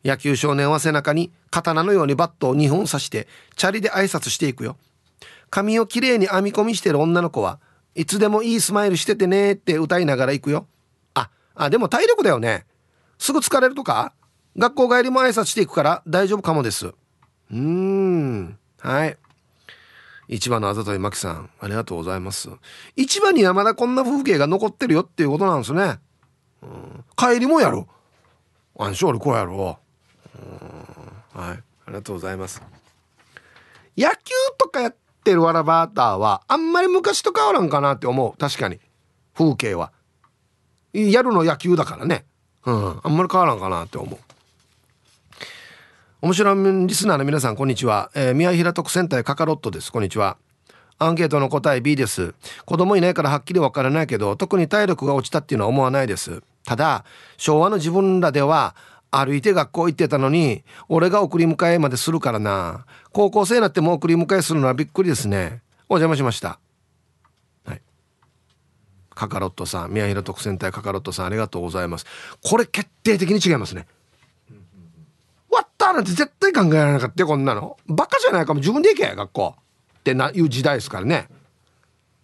[0.05, 4.77] 野球少年は背中に刀のようにバットを2本刺してチャリで挨拶していくよ。
[5.51, 7.61] 髪をきれいに編み込みしてる女の子は
[7.95, 10.67] いつでもいいスマイルしててねって歌いながら行くよ。
[11.15, 12.67] ああでも体力だよね。
[13.19, 14.15] すぐ疲れるとか？
[14.57, 16.87] 学校帰りも挨拶していくから大丈夫かもです。
[16.87, 18.59] うーん。
[18.79, 19.17] はい。
[20.29, 22.49] 市場のあざといまきさんありがとうございます。
[22.97, 25.99] 市場にはまだこんな風景が残ってるよっていうことなんですね、
[26.63, 27.89] うん、帰りもやろ。
[28.77, 29.79] うアンショールこうやろ。
[31.35, 31.57] うはい。
[31.57, 32.63] ありがとうございます。
[33.97, 34.17] 野球
[34.59, 38.37] とかやってるわらバーターはあんまり昔と変わらんかなって思う。
[38.39, 38.79] 確かに。
[39.35, 39.93] 風景は。
[40.93, 42.25] やるの野球だからね。
[42.65, 43.01] うん。
[43.03, 44.19] あんまり変わらんかなって思う。
[46.23, 49.91] 面白いリスナーの皆さんこんにちは、えー、宮平特選隊カカロットです。
[49.91, 50.37] こんにちは。
[50.99, 52.35] アンケートの答え B です。
[52.65, 56.43] 子供いないからはっきりわからないけど特に体力が落ちたっていうのは思わないです。
[56.65, 57.05] ただ
[57.37, 58.75] 昭和の自分らでは
[59.11, 62.87] 歩いて学校行ってたのに俺が送り迎えまでするからな。
[63.13, 65.61] 高校生になっても送り迎えするのはびっくりですね。
[65.89, 66.59] お邪魔しました。
[67.67, 67.83] はい。
[69.11, 72.07] カカロットさん宮平特選隊カカロットさんありがとうございます。
[72.43, 73.87] これ決定的に違いますね。
[75.51, 77.77] 割ったなんて絶対考えられなかったよこんなの。
[77.87, 78.61] バカじゃないかも。
[78.61, 79.55] 自分で行け学校。
[79.99, 81.29] ってないう時代ですからね。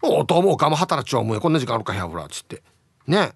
[0.03, 0.71] おと思うか。
[0.71, 2.63] も働っちゃうもんこんな時間あるかやぶらっつって。
[3.07, 3.33] ね、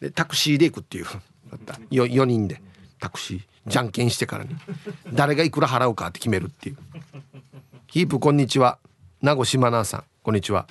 [0.00, 1.06] でタクシーで行くっていう。
[1.90, 2.62] 4, 4人で。
[2.98, 3.42] タクシー。
[3.66, 4.56] じゃんけんしてからに
[5.12, 6.76] 誰がいくら払うかって決めるっていう。
[7.86, 8.78] キープこんにちは。
[9.20, 10.04] 名護島奈さん。
[10.22, 10.66] こんにちは。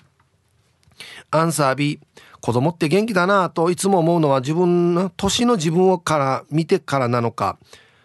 [1.31, 1.99] アンサー B
[2.41, 7.57] 子供って元気だなといつも思うのは自分の年の自分をから見てからなのか。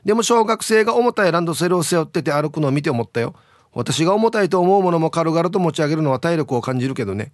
[0.04, 3.34] でも小学生が重たいランドセルを背負ってて歩くのを見て思ったよ。
[3.72, 7.32] 私が重たいと思うものも軽々と持ち上げるのは体力を感じるけどね。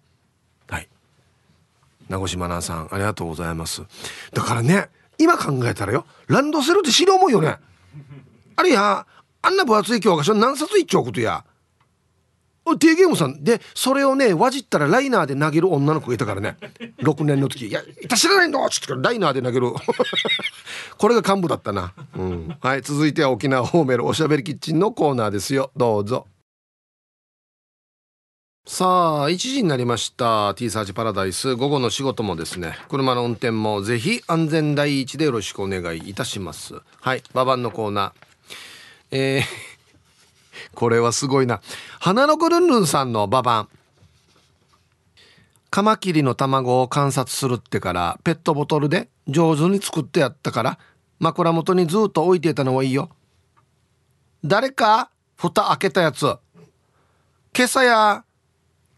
[2.11, 3.83] 名越真奈さんありがとうございます。
[4.33, 7.57] だからね今考えたらよランドセルって死に重いよね。
[8.57, 9.07] あれや
[9.43, 11.45] あんな分厚い教科書何冊いっちゃうことや。
[12.79, 16.57] テーゲームさんでそれをねわじったらライナーで投げる女の子がいたからね。
[16.99, 17.83] 6年の時「いや
[18.17, 19.73] 知らないんだ!」っつってライナーで投げる。
[20.99, 25.71] これが幹部だったな、うん、はい続いては沖縄ホーメルおしゃべりキッチンのコーナーですよ。
[25.77, 26.27] どうぞ。
[28.67, 30.55] さあ1時になりました。
[30.55, 31.57] T サーチパラダイス。
[31.57, 36.75] 午後の仕事もですね車の運転もぜひ安全第一でよろしくお願いいたします。
[37.01, 38.13] はいババンのコーナー。
[39.13, 39.43] えー
[40.75, 41.61] これはすごいな。
[41.99, 43.69] 花の子ルンルンさんのババン
[45.71, 50.79] カマキリの卵を観察するってからペットボトルで上手に作ってやったから
[51.19, 53.09] 枕元にずっと置いていたのはいいよ。
[54.45, 56.37] 誰か蓋開けたやつ。
[57.57, 58.25] 今朝や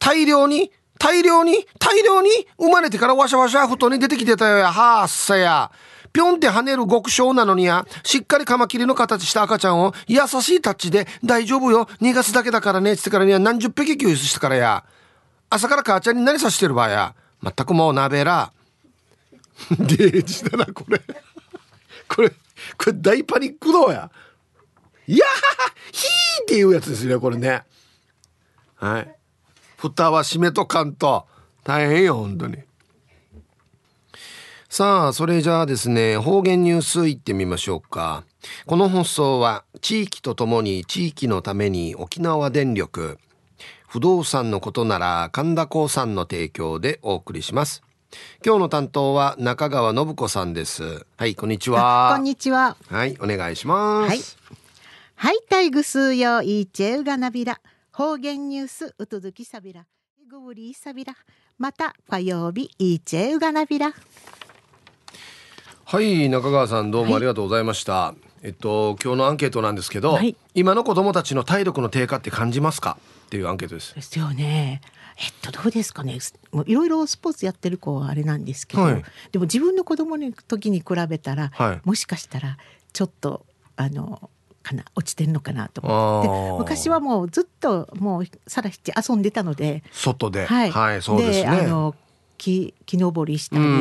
[0.04, 4.72] 大量に大量に大量に生まれてからわしゃわしゃ布団に出てきてたよや。
[4.72, 5.70] はあっさや。
[6.12, 7.86] ぴょんって跳ねる極小なのにや。
[8.02, 11.86] しっかりカマキリの形した赤ちゃんを優しいタッチで大丈夫よ。
[12.00, 12.96] 逃がすだけだからね。
[12.96, 14.84] つってからには何十匹救出したからや。
[15.50, 17.14] 朝から母ちゃんに何さしてる場合や。
[17.40, 18.52] 全くもう鍋ら。
[19.70, 21.00] デージだなこれ。
[22.08, 22.36] これこ
[22.86, 24.10] れ大パニックどうや
[25.06, 25.24] いや
[25.92, 27.62] ひーっていうやつですねこれね。
[28.76, 29.21] はい。
[29.88, 31.26] 蓋は閉めとかんと。
[31.64, 32.58] 大変よ本当に。
[34.68, 38.24] さあそれじゃあですね方言ニュースいってみましょうか。
[38.66, 43.18] この放送は地域とともに地域のために沖縄電力
[43.88, 47.82] 不動産のことなら神田興産の提供でお送りします。
[48.44, 51.04] 今日の担当は中川信子さんです。
[51.16, 52.12] はいこんにちは。
[52.14, 52.76] こんにちは。
[52.88, 54.08] はいお願いします。
[54.08, 54.20] はい。
[55.16, 57.60] はいタイグスヨイチェウガナビラ
[57.94, 59.84] 方言ニュースうとずきさびら
[60.30, 61.14] ごぶりさびら
[61.58, 63.92] また火曜日イチェウガナビラ
[65.84, 72.96] はい中川さんどうもありがとうございました、はい、えっと今日のアンケートなんですけど、はい、今の子供たちの体力の低下って感じますか？
[73.26, 73.94] っていうアンケートです。
[73.94, 74.80] ですよね。
[75.18, 76.18] えっとどうですかね。
[76.50, 79.04] もういろいろスポーツやってる子はあれなんですけど、はい。
[79.32, 81.80] でも自分の子供の時に比べたら、はい。
[81.84, 82.56] もしかしたら
[82.94, 83.44] ちょっと
[83.76, 84.30] あの
[84.62, 86.58] かな落ちてるのかなと思って。
[86.58, 90.46] 昔はもうずっともうさらして遊んでたので、外で。
[90.46, 91.46] はい、そうですね。
[91.46, 91.94] あの
[92.38, 93.72] 木木登りしたり、うんう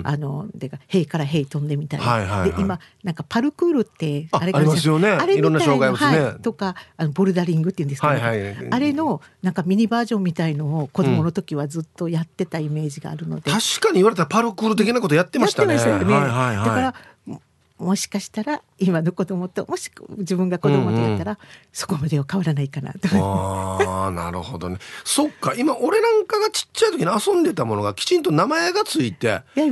[0.00, 0.02] ん。
[0.04, 2.52] あのでか塀から塀飛んでみたり、はいはいはい。
[2.52, 5.08] で今なんかパルクールってああれありますよね。
[5.08, 6.20] あれみたいな障害物ね。
[6.20, 8.68] はい、とかあのボルダリングっていうんですか、ねはいはい。
[8.70, 15.76] あれのなんかミニバージョンみたいのを子供の時はずっとやってたイメージがあるので、確かに言われたらパルクール的なことやってましたね。
[15.76, 16.14] やってましたよね。
[16.14, 16.66] はいはいはい。
[16.66, 16.94] だから
[17.80, 21.38] ももしかしたら今の子供ともし自分が子供とやったら、
[21.72, 23.08] そこまでは変わらないかなと。
[23.12, 29.62] ああなるほどねそっか今俺なんかがちっちゃい時に遊んでたものがきちんと名前がついてパ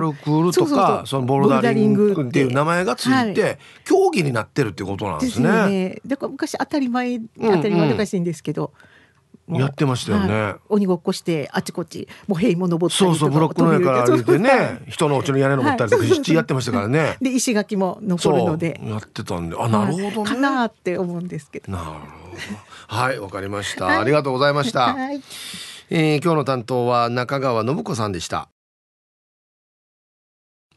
[0.00, 5.48] ルクールとかそのボルダリングっていう名前がついはいて競技になってるってことなんでですすね。
[5.48, 6.00] よね。
[6.06, 8.91] だから昔当たり前ん当たり前おかしいんですけど、もう
[9.48, 17.16] やってましたよねはい鬼ごっこしてあちこちもう塀も登ったりそうそうブロックの上から歩いてね人のお家の屋根登ったりとかはい必死やってましたからね。
[17.22, 20.24] で石垣も残るのでやってたんであなるほどね。
[20.24, 21.72] かなって思うんですけど。
[21.72, 21.98] なるほど。
[22.86, 24.94] はいわかりました、はいありがとうございました。
[24.94, 25.20] はい。
[25.90, 28.48] えー今日の担当は中川信子さんでした。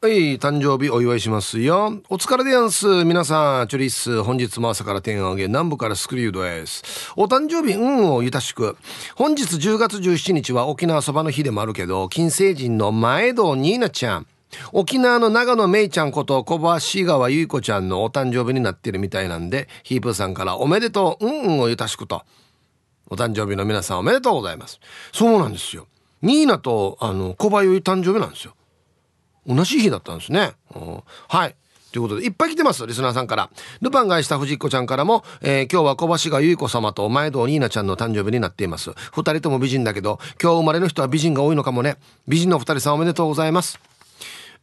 [0.01, 2.01] はい、誕生日お祝いしますよ。
[2.09, 2.85] お疲れでやんす。
[3.05, 4.21] 皆さん、チョリッス。
[4.23, 7.13] 本日も朝から天を上げ、南部からスクリュードです。
[7.15, 8.77] お誕生日、運をゆたしく。
[9.15, 14.27] 本日10月17日は沖縄そばの日でもあるけど、金星人の前堂ニーナちゃん。
[14.73, 22.23] 沖縄の長野めいちゃんこと小橋川ゆい子ちゃんのお誕生日になってるみたいなんで、ヒープさんからおめでとう、うんうんをゆたしくと。
[23.09, 24.79] お誕生日の皆さんおめでとうございます。
[25.13, 25.87] そうなんですよ。
[26.21, 28.55] ニーナと、あの、小林誕生日なんですよ。
[29.47, 30.53] 同じ日だったんですね。
[30.75, 31.55] うんはい。
[31.91, 33.49] ということで、いっぱい来てます、リスナーさんから。
[33.81, 38.91] ルパンがした藤子ちゃんからも、えー今日は小橋がゆい子様と前堂ニーナちゃんの誕生日になっています。
[39.13, 41.95] 二人とも美人だけど、今日生まれの人は美人が多いのかもね。
[42.27, 43.79] 美人のお二人さんおめでとうございます。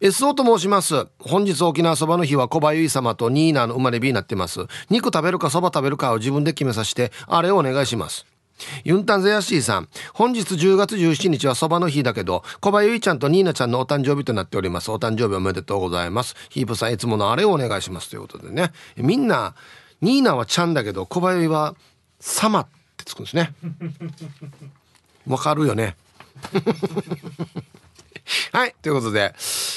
[0.03, 1.07] SO と申します。
[1.21, 4.66] 本日沖縄そばの日は小林様とニーナの生まれ日になってます。
[4.90, 8.27] 肉食べるかそば食べるかを自分で決めさせて、あれをお願いします。
[8.85, 9.88] ユンタンゼヤシーさん。
[10.14, 14.90] 本日10月17日はそばの日だけど、小林ちゃんとニーナちゃんのお誕生日となっております。
[14.90, 16.35] お誕生日おめでとうございます。
[16.51, 18.11] ヒープさんいつものあれをお願いします。
[18.11, 18.72] ということでね。
[18.96, 19.55] みんな、
[20.01, 21.75] ニーナはちゃんだけど、小林は
[22.20, 23.55] 様ってつくんですね。
[25.27, 25.96] わかるよね。
[28.53, 28.75] はい。
[28.83, 29.35] ということで、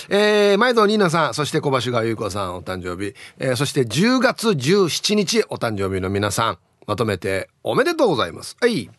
[0.09, 8.55] えー、毎度ニーナさん、そして小橋川優子さんお誕生日、えーそして10月17日お誕生日の皆さん、まとめておめでとうございます。
[8.61, 8.89] はい。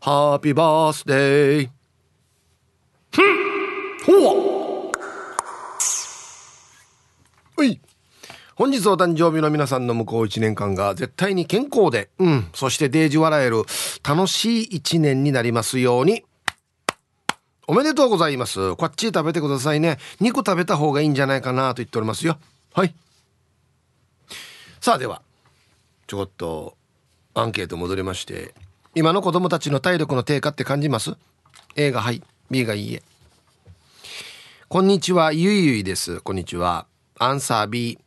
[0.00, 1.70] ハッピーバースデー。
[3.12, 3.22] ふ
[4.12, 4.92] んほう
[7.56, 7.80] はい。
[8.56, 13.64] 本日お誕生日の皆さんの向こう1年間が絶対に健康で、うん、そしてデージ笑える
[14.06, 16.24] 楽しい1年になりますように。
[17.66, 18.76] おめでとうございます。
[18.76, 19.98] こっち食べてくださいね。
[20.20, 22.38] 肉食べた方がいいんじゃないかなと言っておりますよ。
[22.74, 22.94] はい。
[24.80, 25.22] さあでは、
[26.06, 26.76] ちょこっと
[27.36, 28.54] アンケート戻りまして、
[28.94, 31.16] 今の子供たちの体力の低下って感じます
[31.74, 33.02] ?A がはい B がいいえ。
[34.68, 36.20] こんにちはゆいゆいです。
[36.20, 36.86] こんにちは。
[37.18, 37.98] アンサー B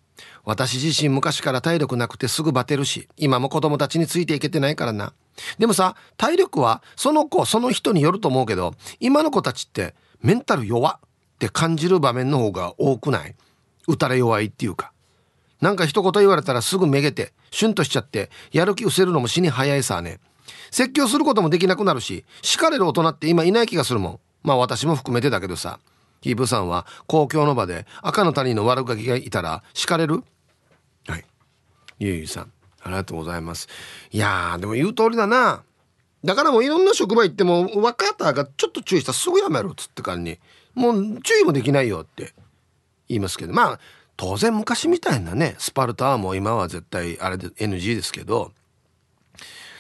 [0.46, 5.12] 私自身昔から体力なくてすぐバテるし今も子供たちについていけてないからな。
[5.60, 13.36] でもさ体力はその子その人によると思うけど今の子たちってメンタル弱って感じる場面の方が多くない？
[13.90, 14.94] 打たれ弱いっていうか。
[15.62, 20.20] なんか一言言われたらすぐめげて、シュンとしちゃって、やる気失せるのも死に早いさね。
[20.72, 24.20] 説教することもできなくなるし、叱れる大人って今いない気がするもん。
[24.44, 25.80] まあ私も含めてだけどさ。
[26.20, 30.24] ヒープさんは公共の場で赤の他人の悪ガキがいたら叱れる？
[31.08, 31.26] はい。
[32.00, 33.68] ゆうゆうさん、ありがとうございます。
[34.12, 35.64] いやー、でも言う通りだな。
[36.24, 40.40] だからもういろんな職場行っても、若方がちょっと注意したらすぐやめろっつってからに、
[40.74, 42.34] もう注意もできないよって
[43.08, 43.80] 言いますけど、まあ、
[44.18, 48.52] 当然昔みたいなね、スパルタはもう今は絶対あれで NG ですけど、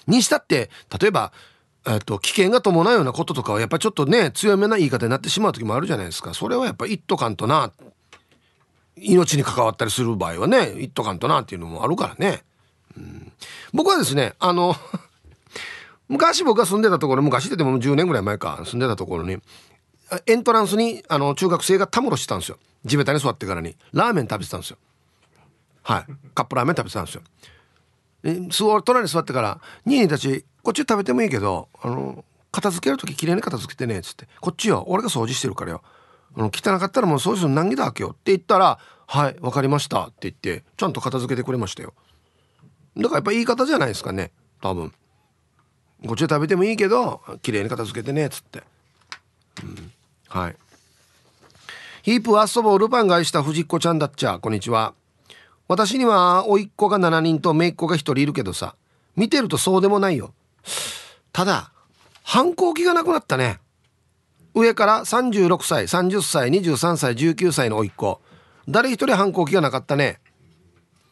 [0.06, 0.70] にしたって、
[1.02, 1.34] 例えば、
[1.88, 6.34] えっと、危険が伴うようなこととかはやっぱちょっとね、強めな言い方になってしまう時もあるじゃないですか。
[6.34, 7.72] それはやっぱ一斗かんとな、
[8.96, 12.44] 命に関わったりする場合はね、一斗かんとなっていうのもあるからね。
[12.96, 13.32] うん、
[13.74, 14.76] 僕はですね、あの、
[16.10, 19.40] 昔僕が住んでたところ、昔って言っても10年ぐらい前か、住んでたところに、
[20.26, 24.78] エントランスにあの中学生がたむろしてたんですよ地べたに座ってからにラーメン食べてたんですよ。
[25.84, 26.06] はい。
[26.34, 27.22] カップラーメン食べてたんですよ。
[28.24, 35.82] え座隣に座ってから「ニーニーたちこっち食べてもいいけどあの片付ける時きれいに片付けてね」っつって「こっちよ俺が掃除してるからよ。
[36.36, 41.94] あの汚かったらもう掃除するの難儀だわけよ」って言ったら「はいわかりました」って言ってちゃんと片付けてくれましたよ。
[42.98, 44.94] だからやっぱ言い方じゃないですかね多分。
[46.06, 48.64] こっちで食べてもいいけど綺麗に片付けてねっつって、
[49.64, 49.92] うん、
[50.28, 50.56] はい。
[52.08, 54.40] ヒープ遊ぼうルパンが愛した藤子ちゃんだっちゃ。
[54.40, 54.94] こんにちは。
[55.68, 58.78] 私には甥っ子が7人と姪っ子が1人いるけどさ。
[59.18, 60.34] 見てるとそうでもないよ。
[61.34, 61.74] ただ
[62.24, 63.60] 反抗期がなくなったね。
[64.54, 68.22] 上から36歳30歳23歳19歳の甥っ子。
[68.70, 70.22] 誰一人反抗期がなかったね。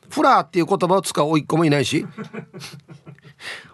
[0.10, 2.08] フラーっていう言葉を使う甥っ子もいないし。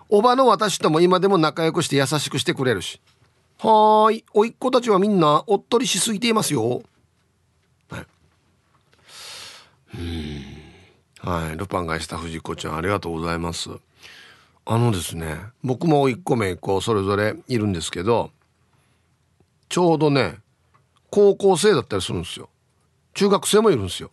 [0.09, 2.99] おばの私とも今でも仲良くして優しくしてくれるし。
[3.59, 4.25] はーい。
[4.33, 6.81] 甥っ子たちはみんなおっとりしすぎていますよ
[7.91, 8.05] はい
[11.19, 11.57] はい。
[11.57, 13.69] ルパンがした藤子ちゃんありがとうございます。
[14.65, 18.29] あのですね僕も甥っ子姪っ子それぞれいるんですけど
[19.69, 20.37] ちょうどね
[21.09, 22.47] 高校生だったりするんですよ。
[23.13, 24.11] 中学生もいるんですよ。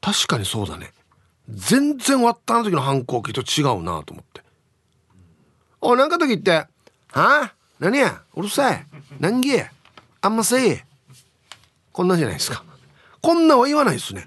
[0.00, 0.92] 確かにそうだね。
[1.48, 4.42] 全然終わったの時の反抗期と違うなと思って。
[5.80, 6.50] おなんか時って
[7.12, 7.54] 「はあ？
[7.78, 8.22] 何や？
[8.34, 8.84] うるさい？
[9.20, 9.70] 何げ
[10.20, 10.84] あんませえ」
[11.92, 12.64] こんなじゃないですか。
[13.20, 14.26] こんなは言わないですね。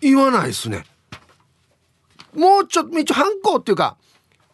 [0.00, 0.84] 言わないですね。
[2.34, 3.96] もうちょっと一応反抗っていうか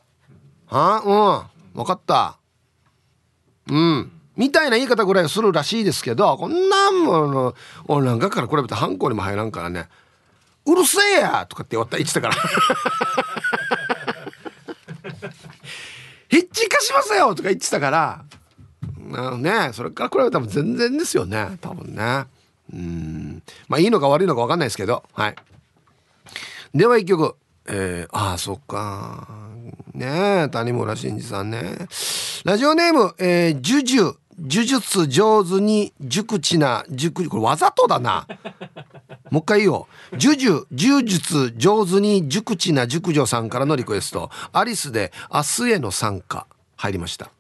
[0.67, 1.03] 「は？
[1.05, 1.79] あうん。
[1.79, 2.39] 分かった。
[3.69, 4.11] うん。
[4.37, 7.55] みたいな言い方ぐらいするらしいですけどこんなんもの
[7.87, 9.89] 俺なんかから比べて反抗にも入らんからね
[10.67, 12.35] 「うるせえや!」とかって言ってたから
[16.29, 18.25] 「ヒッチ化しますよ!」とか言ってたから。
[19.37, 22.27] ねそれから比べたら全然ですよね多分ね。
[22.73, 23.43] うん。
[23.69, 25.03] まあいいのか悪いのか分かんないですけど。
[25.13, 25.35] はい。
[26.75, 27.37] では一曲。
[27.67, 29.27] えー、ああそっか。
[29.95, 31.89] ねえ谷村新司さんね。
[32.45, 34.15] ラジオネーム、えー、ジュジュ。
[34.37, 38.27] 呪術上手に熟知な熟これわざとだな。
[39.31, 40.17] もう一回言おう。
[40.17, 44.31] 呪術呪術上手に熟知な熟女さんからのリクエスト。
[44.53, 46.47] アリスで明日への参加。
[46.77, 47.31] 入りました。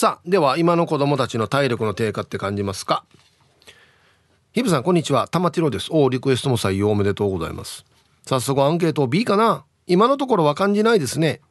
[0.00, 3.04] さあでは今の子供たちの体力の低下って感じますか？
[4.52, 5.28] ヒブさんこんにちは。
[5.28, 5.88] 玉ティロです。
[5.90, 7.84] おリクエストも採用おめでとうございます。
[8.26, 9.62] 早速アンケート B かな？
[9.86, 11.42] 今のところは感じないですね。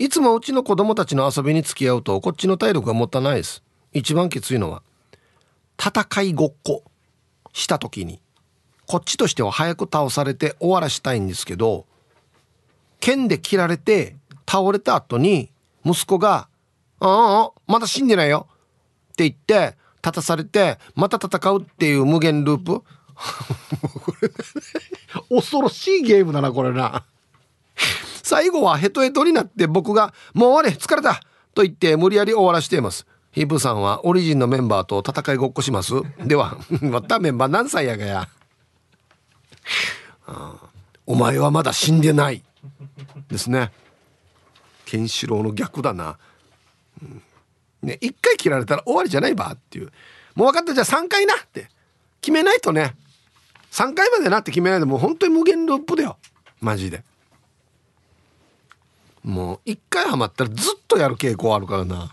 [0.00, 3.62] いつもうちの子供たちの遊びに付き合うとこっちの体力がもったいないです。
[3.92, 4.82] 一番きついのは
[5.80, 6.82] 戦いごっこ
[7.52, 8.18] した時に
[8.88, 11.86] こっちとしては早く倒されて終わらしたいんですけど
[12.98, 14.16] 剣で切られて
[14.50, 15.52] 倒れた後に
[15.84, 16.48] 息子が
[17.06, 18.46] 「ああまだ死んでないよ」
[19.12, 22.82] って言って立たされてまた戦うっていう無限ループ。
[25.28, 27.04] 恐ろしいゲームだなこれな。
[28.22, 31.20] 最後はヘトヘトになって僕が「もう終われ疲れた!」
[31.54, 33.06] と言って無理やり終わらしています。
[33.32, 35.92] ヒープさんはオリジンのメンバーと戦いごっこします。
[36.24, 38.28] では またメンバー何歳やがや。
[41.06, 42.42] お前はまだ死んでない。
[43.28, 43.72] ですね。
[44.84, 46.16] ケンシロウの逆だな、うん、
[47.82, 49.92] ね一回切られたら終わりじゃないばっていう。
[50.34, 50.74] もう分かった。
[50.74, 51.68] じゃあ3回なって。
[52.20, 52.94] 決めないとね。
[53.70, 56.16] 3回までなって決めないともう本当に無限ループだよ。
[56.60, 57.02] マジで。
[59.22, 62.12] もう一回ハマったらずっとやる傾向あるからな。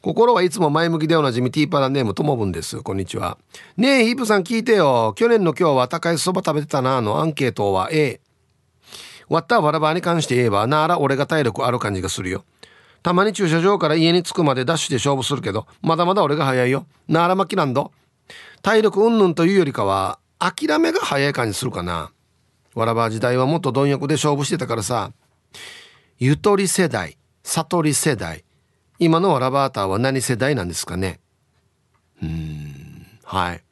[0.00, 2.82] 心はいつも前向きでおなじみティーパラネームともぶんです。
[2.82, 3.38] こんにちは。
[3.76, 5.12] ねえヒープさん聞いてよ。
[5.16, 8.20] 去年の今日は高いそば食べてたなのアンケートは A
[9.28, 12.44] 割ったわらばに関して言えばなら俺が体力ある感じがするよ。
[13.02, 16.86] たまに駐車場から家に着くまでダッシュで勝負するけどまだまだ俺が早いよ。
[17.08, 17.90] なら巻きなんだ
[18.62, 22.12] 体力うんぬんというよりかは諦めが早い感じするかな。
[22.74, 25.12] わらば時代はもっと貪欲で勝負してたからさ。
[26.18, 28.44] ゆとり世代悟り世代。
[28.98, 31.18] 今のラバーターは何世代なんですかね。
[32.22, 33.62] うんはい。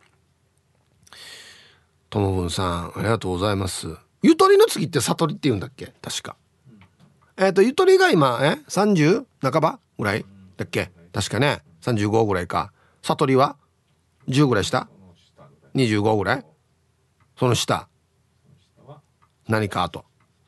[2.10, 3.96] ともぶんさんありがとうございます。
[4.22, 5.94] ゆとりの次って悟りって言うんだっけ？
[6.02, 6.36] 確か。
[7.40, 9.80] えっ、ー、とゆとりが今え30半ば？
[9.98, 10.26] ぐらい？
[10.58, 10.90] だっけ？
[11.10, 11.62] 確かね。
[11.80, 12.70] 35ぐらいか。
[13.00, 13.56] 悟りは
[14.28, 14.88] ？10ぐらい下
[15.74, 16.44] ？25ぐらい？
[17.38, 17.88] その下。
[19.48, 20.04] 何かと、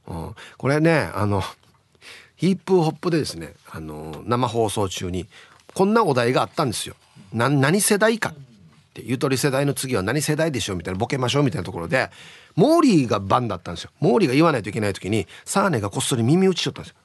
[0.07, 1.43] うん、これねあの
[2.37, 5.29] ヒップホップでですね、あの、生放送中に
[5.75, 6.97] こんなお題があったんですよ。
[7.33, 8.35] 何世代かっ
[8.93, 9.03] て。
[9.03, 10.77] ゆとり世代の次は何世代でしょう？
[10.77, 11.43] みたいなボケましょう？
[11.45, 12.11] みたいなところで
[12.55, 13.91] モーリーが番だったんですよ。
[14.01, 16.97] モーリーが言わないといけない時にサーネがこっそり耳打ちしちゃったんですよ。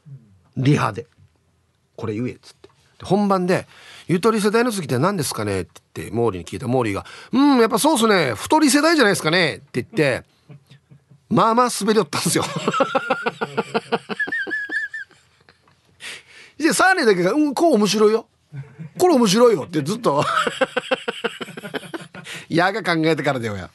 [0.57, 1.05] リハで。
[1.95, 2.69] これ言えっつって。
[3.03, 3.67] 本番で
[4.07, 6.67] 「ゆとり世代の次って何ですかね?」って言ってモーリーに聞いた。
[6.67, 8.33] モーリーが「うんやっぱそうっすね。
[8.33, 10.23] 太り世代じゃないですかね」って言って
[11.29, 12.43] まあまあ滑り寄ったんですよ。
[16.57, 18.27] でサーネだけが「うんこう面白いよ。
[18.97, 20.23] これ面白いよ」ってずっと。
[22.49, 23.69] 矢が考えてからだよや。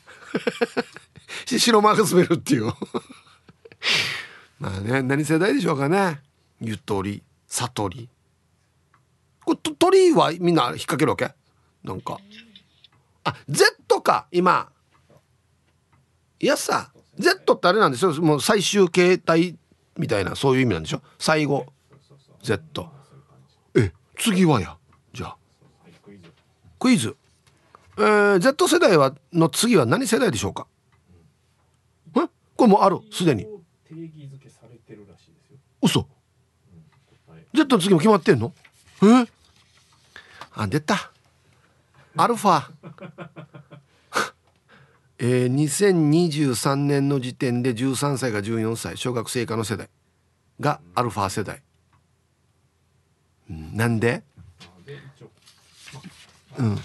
[1.59, 2.67] 白マーク滑るっていう。
[4.59, 6.21] まあね何世代でしょうかね。
[6.61, 8.09] ゆとり悟り。
[9.45, 11.35] これと鳥はみんな引っ掛けるわけ？
[11.83, 12.19] なんか。
[13.25, 14.71] あ Z か今。
[16.41, 19.57] いやさ Z ってあれなんですよもう最終形態
[19.97, 21.03] みたいなそういう意味なんでしょ？
[21.19, 21.67] 最後。
[22.43, 22.91] Z
[23.77, 24.77] え次はや。
[25.13, 25.37] じゃあ。
[26.79, 27.17] クイズ。
[27.99, 30.67] えー、Z 世代はの次は何世代でしょうか？
[32.63, 33.45] これもうあるすでに。
[35.83, 36.07] 嘘。
[37.53, 38.53] Z の次も決まってんの？
[39.03, 39.27] え？
[40.55, 41.11] あ出た。
[42.17, 42.71] アルファ。
[45.19, 49.91] えー、2023年の時点で13歳が14歳小学生以下の世代
[50.61, 51.63] がアルファ世代、
[53.51, 54.23] うん、なんで？
[56.59, 56.79] うん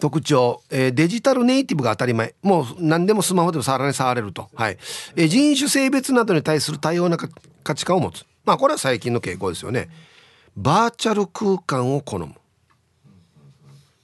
[0.00, 2.34] 特徴、えー、デジタルネイティブが当たり前。
[2.42, 4.78] もう何でもスマホでも触られ触れると、はい。
[5.16, 8.24] えー、人種性別などに対する多様な価値観を持つ。
[8.44, 9.88] まあこれは最近の傾向ですよね。
[10.56, 12.34] バーチャル空間を好む。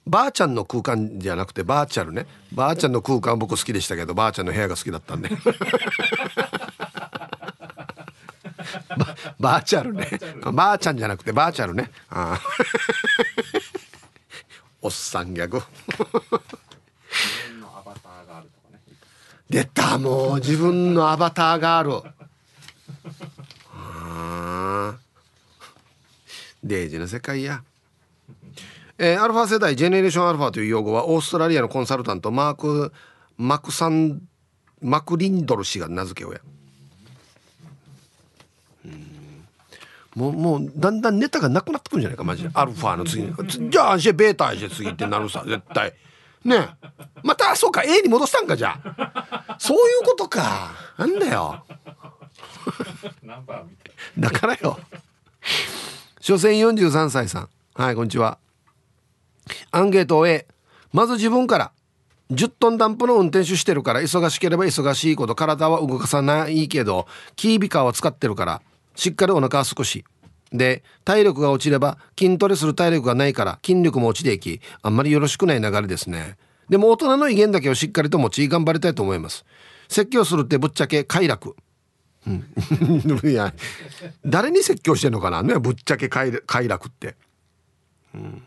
[0.07, 2.27] ばあちゃんの空間じゃなくてバーチャルね。
[2.53, 5.29] ばあちゃんの空間僕好きでしたけどばあちゃんの部屋が好きだったんで。
[9.39, 10.07] バーチャルね。
[10.53, 11.91] ばあちゃんじゃなくてバーチャルね。
[12.09, 12.39] あ
[14.85, 15.63] おっさんギャグ。
[19.49, 22.03] 出たもう自分のアバターがある
[26.63, 27.63] デイジの世界や。
[28.99, 32.93] えー、アルファ世代ジェネレーションアルファという用語はオーストラリアのコンサルタントマーク・
[33.37, 34.21] マクサン
[34.81, 36.41] マクリンドル氏が名付け親
[40.15, 42.49] もうもうだんだんネタがなくなってくるんじゃないかマジで。
[42.53, 43.69] アルファの次に。
[43.69, 45.93] じゃあベータじゃ次ってなるさ絶対。
[46.45, 46.69] ね
[47.23, 49.57] またそうか A に戻したんかじゃあ。
[49.59, 50.71] そういうことか。
[50.97, 51.65] なんだよ。
[54.17, 54.79] だからよ。
[56.21, 57.49] 所詮43歳さん。
[57.73, 58.37] はいこんにちは。
[59.71, 60.47] アンケートを A
[60.93, 61.71] まず自分から。
[62.31, 67.05] 10トンダンプの運転手してるから忙しければ忙しいこと体は動かさないけど
[67.35, 68.61] キービカーは使ってるから
[68.95, 70.05] しっかりお腹は少し。
[70.51, 76.37] で体力が落ちれば筋トレする体力がないから筋力も落ちていきあんまりよろしくない流れですね。
[76.69, 79.45] でも大人の威厳だけをしっかりと持ち頑張りたいと思います。
[79.87, 81.55] 説教するってぶっちゃけ快楽。
[82.27, 82.43] うん、
[83.29, 83.53] いや
[84.25, 86.31] 誰に説教してんのかなねぶっちゃけ快
[86.67, 87.15] 楽って、
[88.15, 88.41] うん。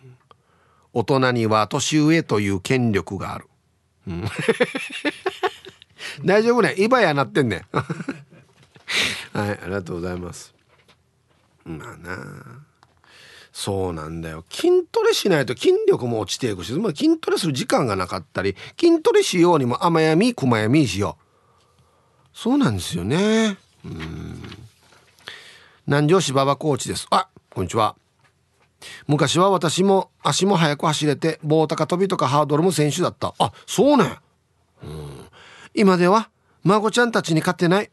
[0.92, 3.46] 大人には年上という権力がある、
[4.08, 4.24] うん、
[6.24, 6.74] 大丈夫ね。
[6.78, 7.66] 今やなってんね
[9.32, 10.54] はいありがとうございます。
[11.64, 12.64] まあな
[13.52, 14.44] そうなんだよ。
[14.48, 21.28] 筋トレしないと筋力も落ちていくし、まあ、筋トレする時間がなかったり筋トレしようにも甘やみ熊やみしよう。
[22.32, 23.58] そうなんですよね。
[23.84, 24.42] うん。
[25.86, 27.06] 南城市馬場コーチです。
[27.10, 27.96] あこんにちは。
[29.08, 33.34] 昔は私も足も速く走れて棒高跳びとかハードルも選手だった。
[33.38, 34.18] あそうね
[34.84, 35.26] うん。
[35.74, 36.30] 今では
[36.62, 37.90] 孫ちゃんたちに勝てない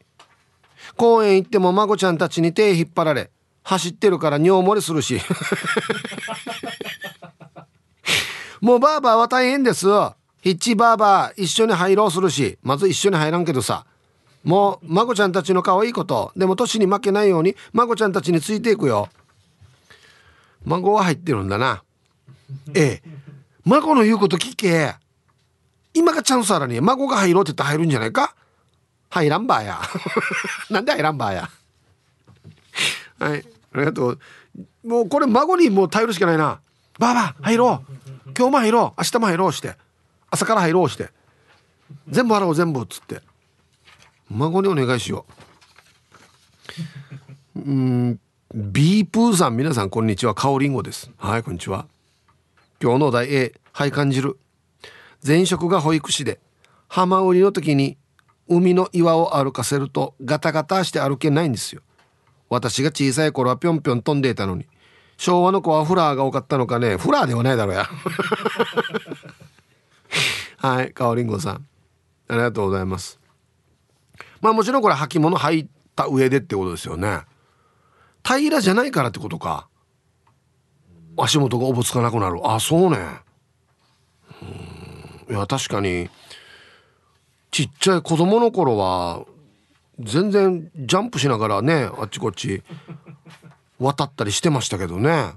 [0.96, 3.30] 公園行っても孫ちゃんたちに手引っ張られ
[3.62, 5.20] 走ってるから尿漏れするし。
[8.60, 9.86] もうバーバーは大変です
[10.40, 13.84] ヒッチバーバー一緒に入ろうするしまず一緒に入らんけどさ。
[14.44, 16.32] もう孫ちゃんたちの可愛いこと。
[16.36, 19.08] でも年に負けないように孫ちゃんたちについていくよ。
[20.64, 21.82] 孫は入ってるんだな。
[22.74, 23.08] ええ。
[23.64, 24.94] 孫の言うこと聞け。
[25.94, 28.36] 今がチャンスあらに孫が入ろうって言ったら入るんじゃないか？
[29.16, 29.80] 入らんばや。
[30.68, 31.48] なんで入らんばや。
[33.18, 33.44] はい。
[33.72, 34.18] ありがとう。
[34.84, 36.60] もうこれ孫にもう頼るしかないな。
[36.98, 38.30] ばあば入ろう。
[38.36, 39.00] 今日も入ろう。
[39.00, 39.76] 明日も入ろうして。
[40.30, 41.10] 朝から入ろうして。
[42.08, 43.22] 全部払おう全部っつって。
[44.28, 45.24] 孫にお願いしよ
[47.56, 47.60] う。
[47.60, 48.20] うん
[48.54, 50.34] ビープーさん皆さんこんにちは。
[50.34, 51.10] カオリンゴです。
[51.16, 51.86] はいこんにちは。
[52.82, 54.38] 今日のお題 A はい感じる。
[55.26, 56.38] 前職が保育士で
[56.88, 57.96] 浜売りの時に
[58.48, 61.82] 海の岩を歩かせるとガタガタして歩けないんですよ。
[62.48, 64.66] 私が小さい頃はぴょんぴょん飛んでいたのに。
[65.16, 66.96] 昭和の子はフラーが多かったのかね。
[66.96, 67.88] フラーではないだろうや。
[70.58, 71.66] はいかおりんごさん。
[72.28, 73.18] ありがとうございます。
[74.40, 77.22] まあもちろんこれ履物履いた上でってことですよね。
[78.24, 79.68] 平らじゃないからってことか。
[81.16, 82.40] 足元がおぼつかなくなる。
[82.44, 82.98] あそうね。
[85.28, 85.34] うん。
[85.34, 86.10] いや確かに
[87.56, 89.24] ちっちゃい子供の頃は
[89.98, 92.62] 全然ジャンプしながらねあっちこっち
[93.78, 95.30] 渡ったりしてましたけどね、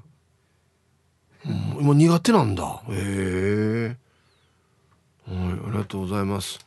[1.46, 2.82] うん、今苦手なんだ。
[2.90, 3.98] へえ。
[5.30, 6.60] はいありがとうございます。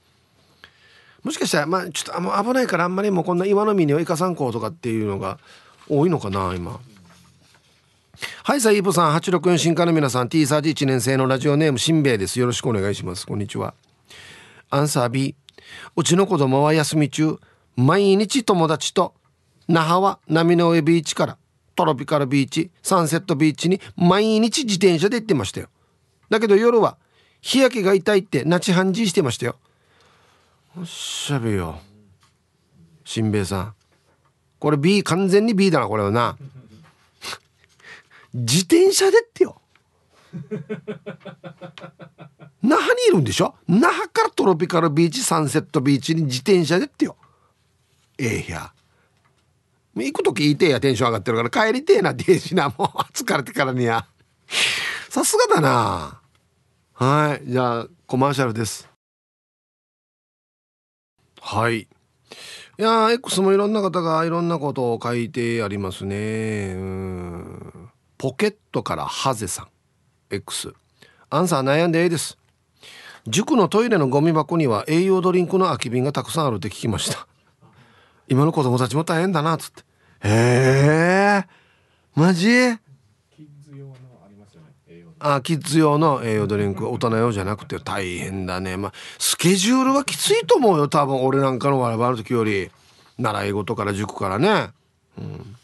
[1.22, 5.38] もしかしたらまあちょっとあ危ないからあんまりもうこんな岩の実には生かさんこうとかっていうのが
[5.86, 6.80] 多いのかな今。
[8.42, 12.40] はいさあイープさん864新化の皆さん T サージ1年生のラジオネームしんべヱです。
[12.40, 13.26] よろしくお願いします。
[13.26, 13.74] こんにちは。
[14.74, 15.36] アンサー B
[15.96, 17.38] うちの子供は休み中
[17.76, 19.14] 毎日友達と
[19.68, 21.38] 那覇は波の上ビーチから
[21.74, 25.68] トロピカルビーチサンセットビーチに毎日自転車で行ってましたよ。
[26.28, 26.98] だけど夜は
[27.40, 29.56] 日焼けが痛いってナチハンジーしてましたよ。
[30.76, 31.78] おっしゃべよ。
[33.04, 33.74] しんべヱさん。
[34.58, 36.36] これ B 完全に B だなこれはな。
[38.34, 39.61] 自転車でってよ。
[42.62, 43.54] 那覇にいるんでしょ？
[43.68, 47.16] 那覇からトロピカルビーチサンセットビーチに自転車でってよ。
[48.18, 48.72] ええや。
[49.94, 51.66] 行く時いてやテンション上がってるから。
[51.68, 54.06] 帰りてえなってえしなもう疲れてからにや
[55.10, 56.20] さすがだな。
[56.94, 57.50] はい。
[57.50, 58.88] じゃあコマーシャルです。
[61.40, 61.80] はい。
[61.80, 61.88] い
[62.78, 66.74] やー X もいろんな方がいろんなことを書いてありますね。
[66.74, 67.90] うん。
[68.16, 69.68] ポケットからハゼさん。
[70.32, 70.72] X
[71.28, 72.38] アンサー悩んでええです。
[73.26, 77.26] 塾のトイレのゴミ箱には栄養ドリンクの空き瓶がたくさんあるって聞きました。
[78.28, 79.82] 今の子供たちも大変だなっつって。
[80.24, 81.44] へえ。
[82.14, 82.48] マジ？
[85.24, 87.78] あキッズ用の栄養ドリンク大人用じゃなくて。
[87.78, 88.76] 大変だね。
[88.76, 91.22] まあスケジュールはきついと思うよ多分。
[91.24, 92.70] 俺なんかの我々の時より。
[93.18, 94.70] 習い事から塾からね。
[95.18, 95.56] うん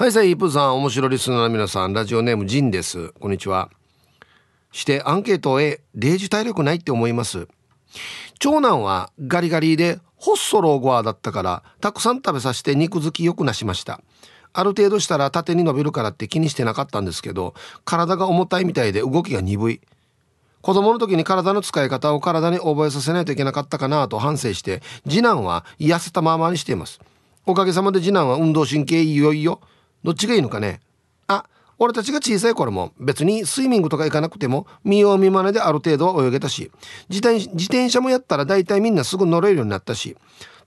[0.00, 3.10] はいさあイープさん面白リスナーの皆さんラジオネームジンです。
[3.20, 3.68] こんにちは。
[4.72, 7.48] してアンケート A 0時体力ないって思います。
[8.38, 14.00] 長男はガリガリでホッソローゴアだったからたくさん食べさせて肉付きよくなしました。
[14.54, 17.52] ある程度したら縦に伸びるからって気にしてなかったんですけど
[17.84, 19.82] 体が重たいみたいで動きが鈍い。
[20.62, 27.00] 子供の時に体の使い方を体に覚えさせないといけなかったかなと反省して次男は痩せたままにしています。
[27.44, 29.60] おかげさまで次男は運動神経いよいよ。
[30.04, 30.80] どっちがいいのかね？
[31.28, 31.44] あ
[31.78, 36.70] 俺たちが小さい頃も別にスイミングとか行かなくても見よう見まねである程度は泳げたし
[37.08, 40.16] 自転車もやったら大体みんなすぐ乗れるようになったし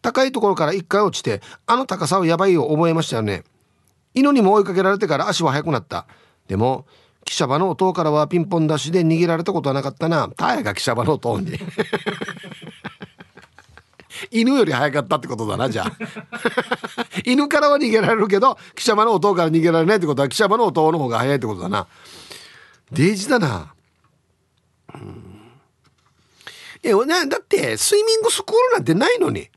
[0.02, 3.44] 高いところから一回落ちてあの高さをやばいを覚えましたよね。
[4.14, 6.06] 犬にも追いかけられてから足は速くなった。
[6.48, 6.86] でも
[7.26, 10.30] 汽車場の音からはピンポンダッシュで逃げられたことはなかったな。
[10.36, 11.58] タイが汽車場の音に
[14.32, 15.92] 犬より早かったってことだなじゃあ。
[17.26, 21.88] 犬からは逃げられるけど汽車場の音から逃げられないってことは汽車場の音の方が早いってことだな。
[22.92, 23.74] デイジだな。
[24.94, 25.34] うん。
[26.84, 29.50] いやだってスイミングスクールなんてないのに。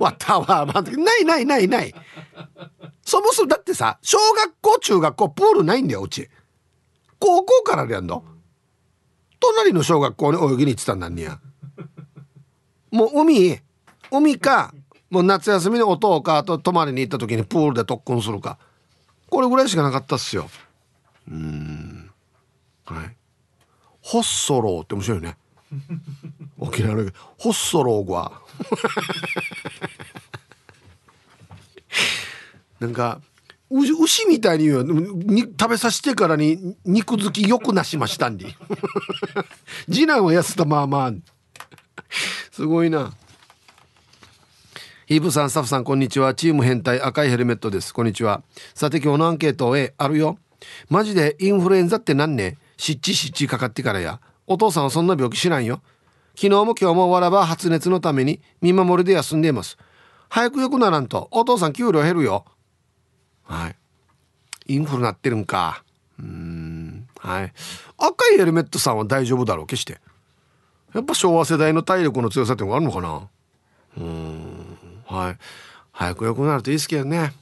[0.00, 1.94] わったわ、ま、ないないないない。
[3.02, 6.28] そもそもだってさ小学校中学校プールないんだようち。
[7.18, 8.24] 高校からやんの。
[9.38, 11.40] 隣の小学校に泳ぎに行ってたんだにや。
[12.96, 13.60] もう海
[14.10, 14.72] 海か
[15.10, 18.58] もう夏休みにお父かと泊まりに行った時にプールで特訓するか。
[19.28, 20.48] これぐらいしかなかったっすよ。
[21.30, 22.10] うん。
[22.86, 23.16] はい。
[24.00, 25.36] ホッソローって面白いね。
[26.58, 28.40] 沖縄のホッソローゴア。
[32.80, 33.20] なんか
[33.70, 34.82] 牛牛みたいに言うよ。
[34.84, 38.56] に食べさせてからに肉付きよくなしましたんで。
[39.90, 41.12] 次男は痩せたまあまあ。
[42.50, 43.14] すごいな。
[45.06, 46.34] ヒープさんスタッフさんこんにちは。
[46.34, 47.94] チーム変態赤いヘルメットです。
[47.94, 48.42] こんにちは。
[48.74, 50.38] さて今日のアンケート A あるよ。
[50.88, 54.20] マジでインフルエンザって何ねしっちしっちかかってからや。
[54.46, 55.80] お父さんはそんな病気知らんよ。
[56.34, 59.78] 昨日も今日もわらば発熱のために見守りで休んでいます。
[60.28, 62.44] 早く良くならんとお父さん給料減るよ。
[63.44, 63.76] はい。
[64.66, 65.84] インフルなってるんか。
[66.18, 67.06] うん。
[67.18, 67.52] はい。
[67.98, 70.00] 赤いヘルメットさんは大丈夫だろう決して。
[70.96, 73.28] やっぱ昭和世代の体力の強さってのがあるのかな？
[73.98, 74.78] うん。
[75.04, 75.36] はい。
[75.92, 77.34] 早く良くなるといいですけどね。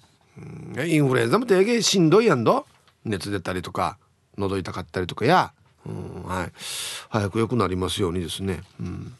[0.84, 2.66] インフルエンザも定義しんどいやんど？
[3.04, 3.96] 熱出たりとか
[4.36, 5.52] 喉痛かったりとかや。
[5.86, 6.24] うん。
[6.24, 6.52] はい。
[7.08, 8.62] 早く良くなりますようにですね。
[8.80, 9.14] うん。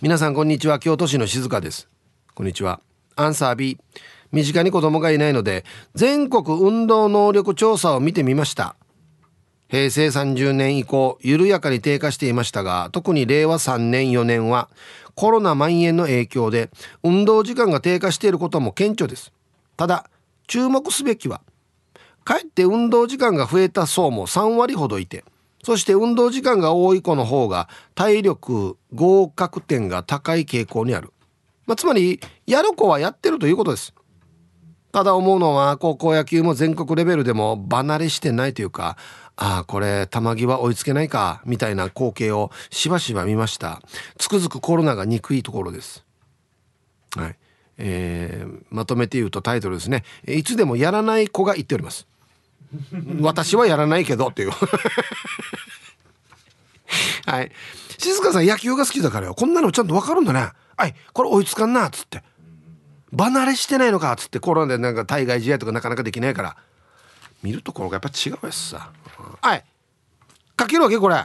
[0.00, 0.78] 皆さんこんにちは。
[0.78, 1.88] 京都市の静香です。
[2.36, 2.80] こんにちは。
[3.16, 3.76] アンサー B
[4.30, 5.64] 身近に子供がいないので
[5.96, 8.76] 全国運動能力調査を見てみました。
[9.70, 14.68] 平成30年以降緩やかに低下していましたが特に令和3年4年は
[15.14, 16.70] コロナ蔓延の影響で
[17.04, 19.32] 運動時間が低下していることも顕著です。
[19.76, 20.10] ただ
[20.48, 21.40] 注目すべきは
[22.24, 25.24] かえって運動時間が増えた層も3割ほどいて
[25.62, 31.12] そして運動時間が多い子の方が体力合格点が高い傾向にある、
[31.66, 33.94] まあ、つまりやる子はやってるということです。
[34.92, 38.96] ただ思うのは高校野球も全国レベルでも離れしてないというか
[39.42, 43.80] ああこれ玉際追いつけないかみたいな光景をしばしば見ました。
[44.18, 46.04] つくづくコロナが憎いところです。
[47.16, 47.36] はい。
[47.78, 50.04] えー、まとめて言うとタイトルですね。
[50.28, 52.06] いつでもやらない子が言っております。
[53.22, 54.50] 私はやらないけどっていう。
[57.24, 57.50] はい。
[57.96, 59.34] 静香さん野球が好きだからよ。
[59.34, 62.22] こんなのちゃんと分かるんだねはいこれ追いつかんなっつって
[63.16, 66.56] 離れしてないのかっつってコロナでなんか対外試合とかなかなかできないから。
[67.42, 68.90] 見るところがやっぱ違うやつさ。
[69.40, 69.64] はい
[70.56, 71.24] かけるわけこれ。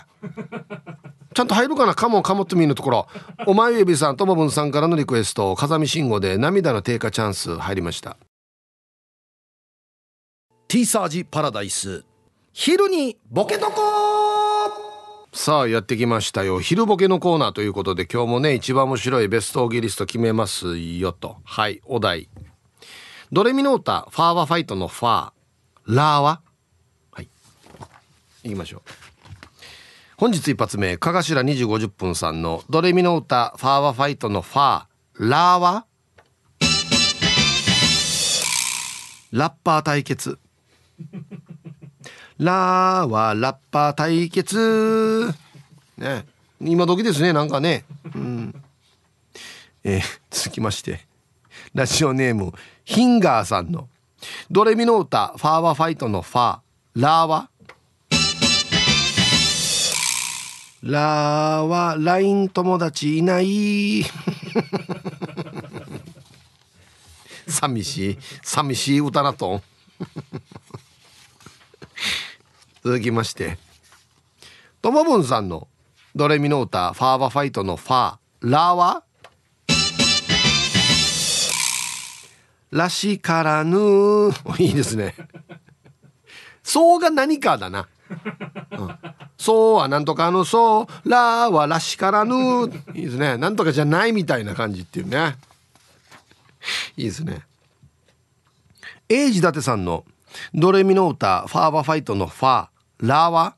[1.34, 1.94] ちゃんと入るかな？
[1.94, 3.08] カモンカモってみるところ。
[3.46, 8.16] お前指さんともぶんさんからのリクエスト風見慎吾で涙の低下チャンス入りました。
[10.70, 12.06] ティーサージパラダイス。
[12.54, 13.82] 昼にボケとこ
[15.34, 16.62] さあやってきましたよ。
[16.62, 21.36] 昼ボケのコーナーということで今日もね一番面白いベストオギリスト決めますよと。
[21.44, 22.30] はいお題。
[23.34, 25.35] ドレミノータファーワファイトのファー
[25.88, 26.42] ラーは？
[27.12, 27.30] はい。
[28.44, 28.82] 行きましょう。
[30.18, 35.86] 本日一発目かがしら2時50分さんのドレミの歌ファーワファイトのファーラーは？
[39.32, 40.40] ラッパー対決。
[42.40, 45.34] ラーはラッパー対決。
[45.98, 46.26] ね。
[46.62, 47.86] 今時ですねなんかね。
[48.16, 48.64] うん。
[49.84, 51.06] えー、続きまして
[51.76, 52.54] ラジオネーム
[52.86, 53.88] ヒンガーさんの
[54.52, 55.34] ドレミの歌？
[55.38, 57.02] ファーワファイトのファー。
[57.02, 57.50] ラーは？
[60.84, 64.04] ラーは LINE 友達いない。
[67.48, 68.18] 寂しい。
[68.44, 69.62] 寂しい歌なと。
[72.84, 73.58] 続きまして。
[74.82, 75.68] ともぶんさんの
[76.16, 76.94] ドレミの歌？
[76.94, 78.52] ファーバファイトのファー。
[78.52, 79.05] ラーは？
[82.76, 84.32] らしからぬ。
[84.60, 85.16] いいですね。
[86.62, 87.88] そうが何かだな、
[88.72, 88.98] うん。
[89.38, 91.10] そうはなんとかのそう。
[91.10, 92.36] らはらしからぬ。
[92.94, 93.38] いいですね。
[93.38, 95.38] なんとかじゃないみたいな感じっていうね。
[96.98, 97.44] いいですね。
[99.08, 100.04] 英治伊達さんの
[100.54, 103.08] ドレミの歌ファーバファイトのファー。
[103.08, 103.56] ラは？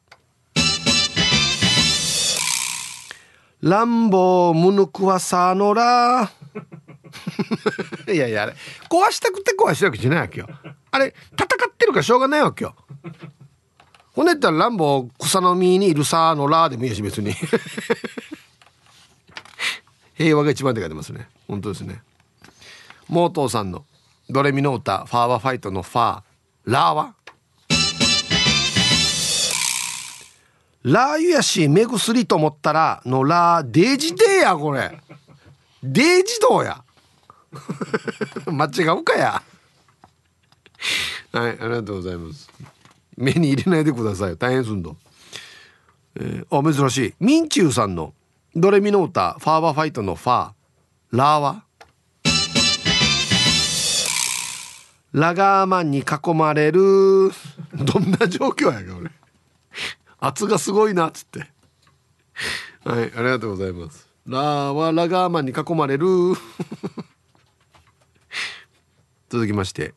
[3.61, 6.30] ランボームヌクワサノラ
[8.12, 8.55] いやいやあれ
[8.89, 10.49] 壊したくて壊したわけじゃないわけよ。
[10.91, 12.76] あれ戦ってるからしょうがないわけよ。
[14.14, 17.34] ほんでったらランボ草の実にいるさのラーでもいいし別に。
[20.16, 21.30] 平和が一番で書いてますね。
[21.47, 22.01] 本当ですね。
[23.08, 23.86] モートーさんの
[24.30, 26.22] ドレミの歌ファーワファイトのファー
[26.66, 27.14] ラーは？
[30.84, 34.99] ラー油やし目薬と思ったらのラーデージデーやこれ。
[35.84, 36.84] デージどうや？
[38.51, 39.41] 間違うかや。
[41.32, 42.49] はいありがとうございます。
[43.16, 44.95] 目に入れないでください大変すんの、
[46.16, 47.14] えー、あ珍しい。
[47.20, 48.14] ミンチューさんの
[48.55, 50.51] ドレミの歌ファーバーファイトのファー。
[51.12, 51.64] ラーは？
[55.14, 57.32] ラガーマンに囲まれる。
[57.74, 59.10] どんな状況やか俺。
[60.20, 61.39] 圧がすごいなっつって。
[62.84, 64.08] はいありがとうございます。
[64.28, 66.05] ラーはラガーマンに囲まれる。
[69.30, 69.93] 続きまして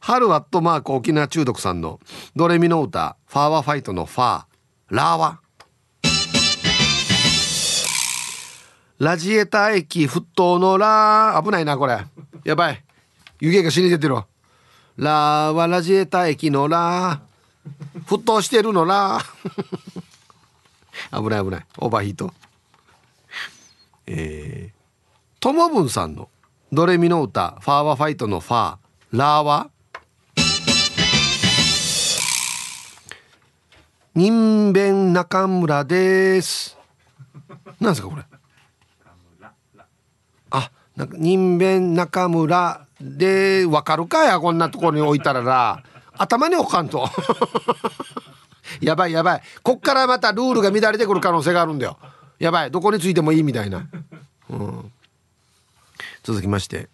[0.00, 2.00] 春アットマーク沖縄中毒さんの
[2.34, 4.44] ドレミの歌ファーワファイトのファー
[4.90, 5.42] ラーは
[9.02, 11.98] ラジエーター駅沸騰のラー危ないなこれ。
[12.44, 12.84] やばい。
[13.40, 14.14] 湯気が死に出てる
[14.96, 19.24] ラーはラジエーター駅のラー沸騰してるのラー。
[21.20, 21.66] 危ない危ない。
[21.78, 22.32] オーバーヒート。
[24.06, 26.28] えー、ともぶんさんの
[26.74, 29.70] ドレミの歌ファーワファイトのファーラーは？
[34.14, 36.78] 人弁中村です。
[37.78, 38.22] なんですかこれ？
[40.50, 45.82] あなんか人弁中村でわかるかやこんなところに置いたらな。
[46.16, 47.06] 頭に置かんと。
[48.80, 49.42] やばいやばい。
[49.62, 51.98] こっからまたルールが乱れてくる可能性があるんだよ。
[52.38, 53.86] やばいどこについてもいいみたいな、
[54.48, 54.92] うん、
[56.22, 56.88] 続きまして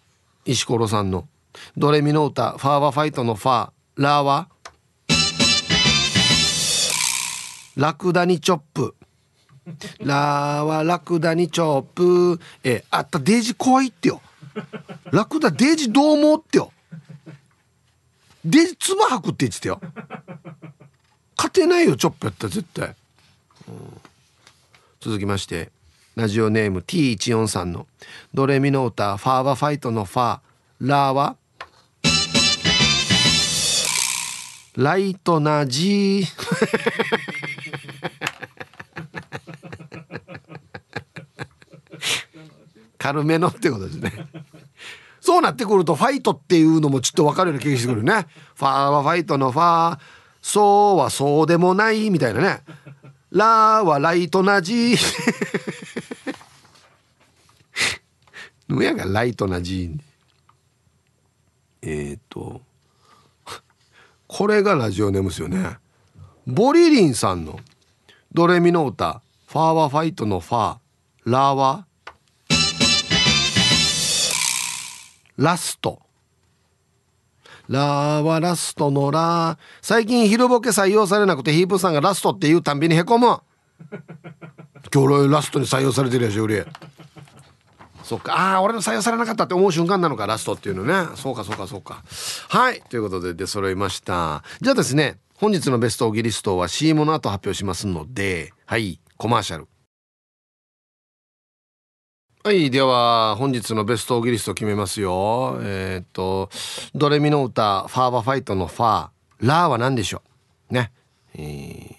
[0.45, 1.27] 石ころさんの
[1.77, 4.49] 「ドレミの歌ファーワファイトのファーラーは?」
[7.75, 8.95] ラクダにチョップ。
[9.99, 12.39] ラーはラクダにチョップ。
[12.63, 14.21] え、あったデージ怖いってよ。
[15.11, 16.73] ラクダデージどう思うってよ。
[18.43, 19.79] デージつば吐くって言ってたよ。
[21.37, 22.95] 勝てないよ、チョップやったら絶対。
[23.69, 24.01] うん、
[24.99, 25.71] 続きまして、
[26.19, 27.87] ラジオネーム T14 さんの
[28.33, 30.39] ドレミの歌ファーバファイトのファー、
[30.81, 31.37] ラーは
[34.75, 36.25] ライトなじ
[42.97, 44.11] 軽めのってことですね。
[45.21, 48.27] そうなってくるとファイトっていうのもちょっと分かるような気がしてくるね。
[48.55, 49.99] ファーはファイトのファー
[50.41, 52.59] そうはそうでもないみたいなね。
[53.31, 54.97] ラーはライトなじ
[58.69, 59.91] ぬやがライトなじ
[61.81, 62.61] えっ、ー、と
[64.27, 65.77] これがラジオネームですよね。
[66.45, 67.59] ボリリンさんの
[68.31, 70.77] ドレミの歌ファーはファイトのファー
[71.25, 71.85] ラーは
[75.37, 75.99] ラスト。
[77.67, 79.57] ラーはラストのラー。
[79.81, 83.39] 最近昼ボケ採用されなくてヒープさんがラストって言うたんびにへこむ。
[84.93, 86.67] 今日ラストに採用されてるやし俺
[88.09, 88.33] そっか。
[88.33, 91.15] ああ俺の採用されなかったって思う瞬間なのかラストっていうのね。
[91.15, 92.03] そうかそうかそうか。
[92.49, 92.81] はい。
[92.89, 94.43] ということで出揃いました。
[94.61, 98.99] じゃあですね本日のベストオギリストは CM の後発表しますのではい。
[99.17, 99.67] コマーシャル。
[102.43, 102.71] はい。
[102.71, 105.59] では本日のベストオギリスト決めますよ。
[105.61, 106.49] えー、っと
[106.95, 109.09] ドレミの歌ファーバファイトのファー。
[109.41, 110.23] ラーは何でしょ
[110.71, 110.73] う？
[110.73, 110.91] ね。
[111.35, 111.93] えー、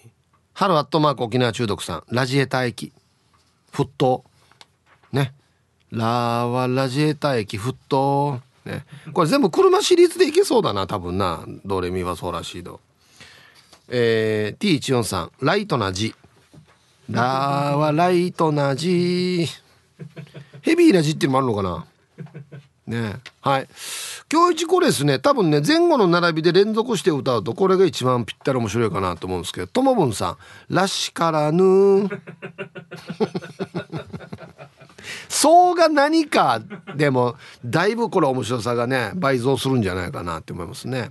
[0.51, 2.03] 春アットマーク沖縄中毒さん。
[2.09, 2.91] ラジエーター駅
[3.71, 4.25] 沸騰
[5.13, 5.33] ね。
[5.91, 8.39] ラーはラジエーター駅沸騰。
[8.65, 8.85] ね。
[9.13, 11.43] これ全部車シリーズでいけそうだな多分な。
[11.65, 12.79] ドレミはそうらしいど
[13.89, 16.15] えー、T14 さんライトな字。
[17.09, 19.47] ラーはライトな字。
[20.61, 21.85] ヘビーな字っていうのもあるのか
[22.87, 23.01] な？
[23.11, 23.19] ね。
[23.41, 23.67] はい。
[24.31, 25.19] 今日一これですね。
[25.19, 29.67] 多分ね前後の並びで連続して歌うとこれが一番ぴったり面白いかなと思うんですけど。
[29.67, 30.37] ともぶんさん
[30.73, 32.17] 「らしからぬ」そ
[35.73, 36.61] うが何か
[36.95, 37.35] でも
[37.65, 41.09] だいぶこれ面白さがね倍増するんじゃないかなって思いますね。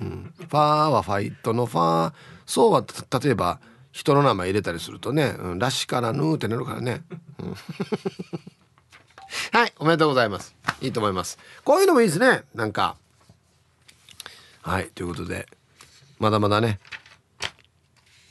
[0.00, 2.12] うん、ファーはファイトのファー。
[2.46, 2.84] そうは
[3.20, 3.58] 例えば
[3.90, 7.02] 人の名前入れたりするとね「うん、らしからぬ」ってなるからね。
[7.38, 7.54] うん。
[9.52, 10.54] はいおめでとうございます。
[10.80, 11.38] いいと思います。
[11.64, 12.44] こういうのもいいですね。
[12.54, 12.96] なんか。
[14.62, 15.48] はいということで。
[16.18, 16.78] まだまだね。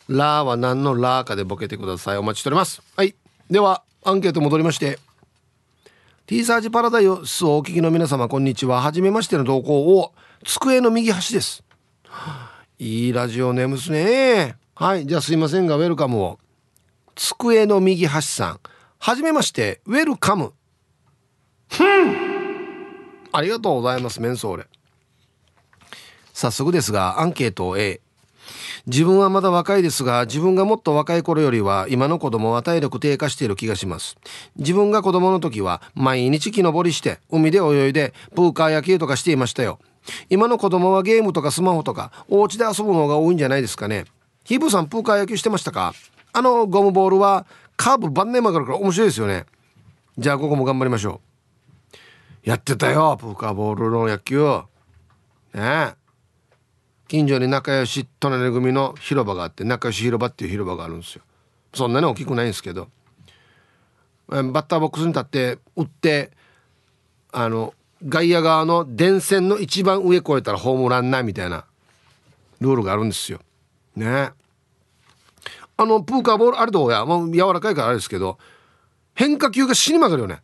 [0.07, 2.17] ラーは何のラーかでボケてください。
[2.17, 2.81] お待ちしております。
[2.95, 3.15] はい。
[3.49, 3.83] では。
[4.07, 4.99] アンケート戻りまして
[6.27, 8.79] T サージパラダイスをお聞きの皆様こんにちは。
[8.81, 11.63] 初めましての投稿を机の右端です。
[12.77, 16.37] いいラジオネームですねはいじゃあすいませんがウェルカムを。
[17.15, 18.59] 机の右端さん。
[18.99, 20.53] はじめましてウェルカム。
[23.31, 24.67] ありがとうございますメンソーレ。
[26.31, 28.01] 早速ですがアンケートを A
[28.87, 34.15] 自分はまだ若いですが自分がもっと若い頃よりは今の子供は体力低下している気がします。
[34.57, 39.79] 自分が子供の時は毎日木登りして海で泳いでプーカー野球とかしていましたよ。
[40.29, 44.05] 今の子供はゲームとかスマホとかお家で遊ぶのが多いんじゃないですかね。
[44.43, 45.93] ヒープさんプーカー野球してましたか？
[46.31, 49.45] あのゴムボールはカーブ晩年曲がるから面白いですよね。
[50.19, 51.21] じゃあここも頑張りましょ
[52.45, 52.49] う。
[52.49, 54.43] やってたよプーカーボールの野球。
[54.45, 54.63] ね
[55.55, 56.04] え。
[57.07, 61.23] 近所に仲良し隣組の広場があって仲良し広場っていう広場があるんですよ。
[61.73, 62.87] そんなに大きくないんですけど。
[64.27, 66.31] バッターボックスに立って打って
[67.31, 67.73] あの
[68.07, 71.65] 外野側の電線の一番上越えたらホームランないみたいな
[72.59, 73.39] ルールがあるんですよ。
[73.95, 74.31] ね。
[75.77, 78.37] あのプーカーボールあれどうやもう柔らかいからあれですけど
[79.13, 80.41] 変化球が死に曲がるよね。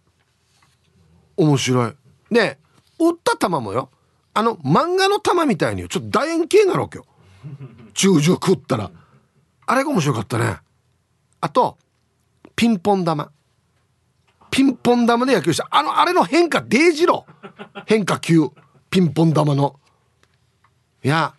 [1.37, 1.93] 面白い。
[2.29, 2.59] で
[2.99, 3.89] 打った球もよ。
[4.33, 7.05] あの漫画の玉みたいにちょっと楕円形なるわけよ。
[7.93, 8.91] 中軸食ったら。
[9.65, 10.57] あれが面白かったね。
[11.41, 11.77] あと
[12.55, 13.31] ピンポン玉。
[14.49, 15.67] ピンポン玉で野球した。
[15.69, 17.25] あのあれの変化デージロ
[17.85, 18.49] 変化球。
[18.89, 19.79] ピンポン玉の。
[21.03, 21.33] いや。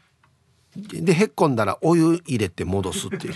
[0.74, 3.34] でへっこんだらお湯入れて戻すっていう。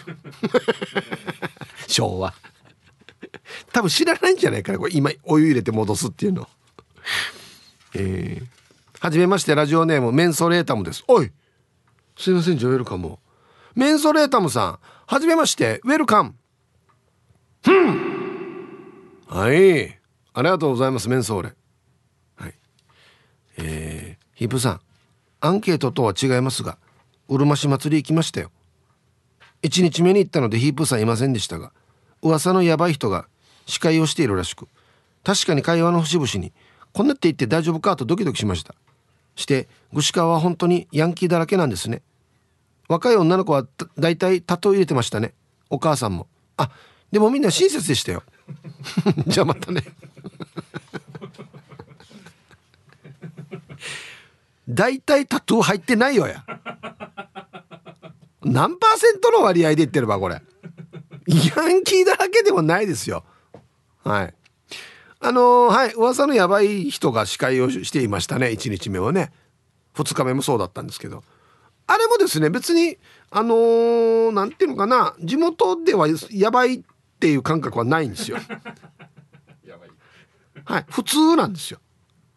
[1.86, 2.34] 昭和。
[3.72, 4.92] 多分知らないんじゃないかなこれ。
[4.94, 6.48] 今お湯入れて戻すっていうの。
[7.94, 8.55] えー。
[9.00, 11.04] はじめましてラジオネームメンソレータムです。
[11.06, 11.30] おい
[12.16, 13.18] すいませんジョエルカム
[13.74, 16.34] メンソレータムさんはじめましてウェルカム。
[17.62, 19.18] ふん。
[19.28, 19.98] はい。
[20.32, 21.54] ありがとうございますメンソーレ。
[22.36, 22.54] はい。
[23.58, 24.80] えー、ヒップさん
[25.40, 26.78] アンケートとは違いますが
[27.28, 28.50] うるま市祭り行きましたよ。
[29.62, 31.72] 1日目に行ったのでヒープさんいませんでしたが
[32.22, 33.28] 噂のヤバい人が
[33.66, 34.68] 司会をしているらしく
[35.24, 36.52] 確かに会話の節々に
[36.92, 38.74] こんなって言って大丈夫かとドキドキしました。
[39.36, 42.02] して具志川は本当にヤンキーだらけなんですね。
[42.88, 43.66] 若い女の子は
[43.98, 45.34] だいたいタトゥー入れてましたね。
[45.70, 46.26] お母さんも。
[46.56, 46.70] あ
[47.12, 48.22] でもみんな親切でしたよ。
[49.26, 49.82] じゃあまたね。
[54.68, 56.44] 大体タトゥー入ってないよや。
[58.42, 60.34] 何パーセントの割合で言ってればこれ。
[60.34, 60.42] ヤ
[61.68, 63.24] ンキーだらけでもないですよ。
[64.04, 64.34] はい。
[65.26, 68.46] あのー、はい噂のやばい人が司会をしていましたね。
[68.46, 69.32] 1日目はね。
[69.96, 71.24] 2日目もそうだったんですけど。
[71.88, 72.96] あれもですね別に
[73.32, 75.16] あのー、なんていうのかな。
[75.20, 76.80] 地元ではやばいっ
[77.18, 78.38] ていう感覚はないんですよ。
[80.64, 80.84] はい。
[80.88, 81.80] 普通なんですよ。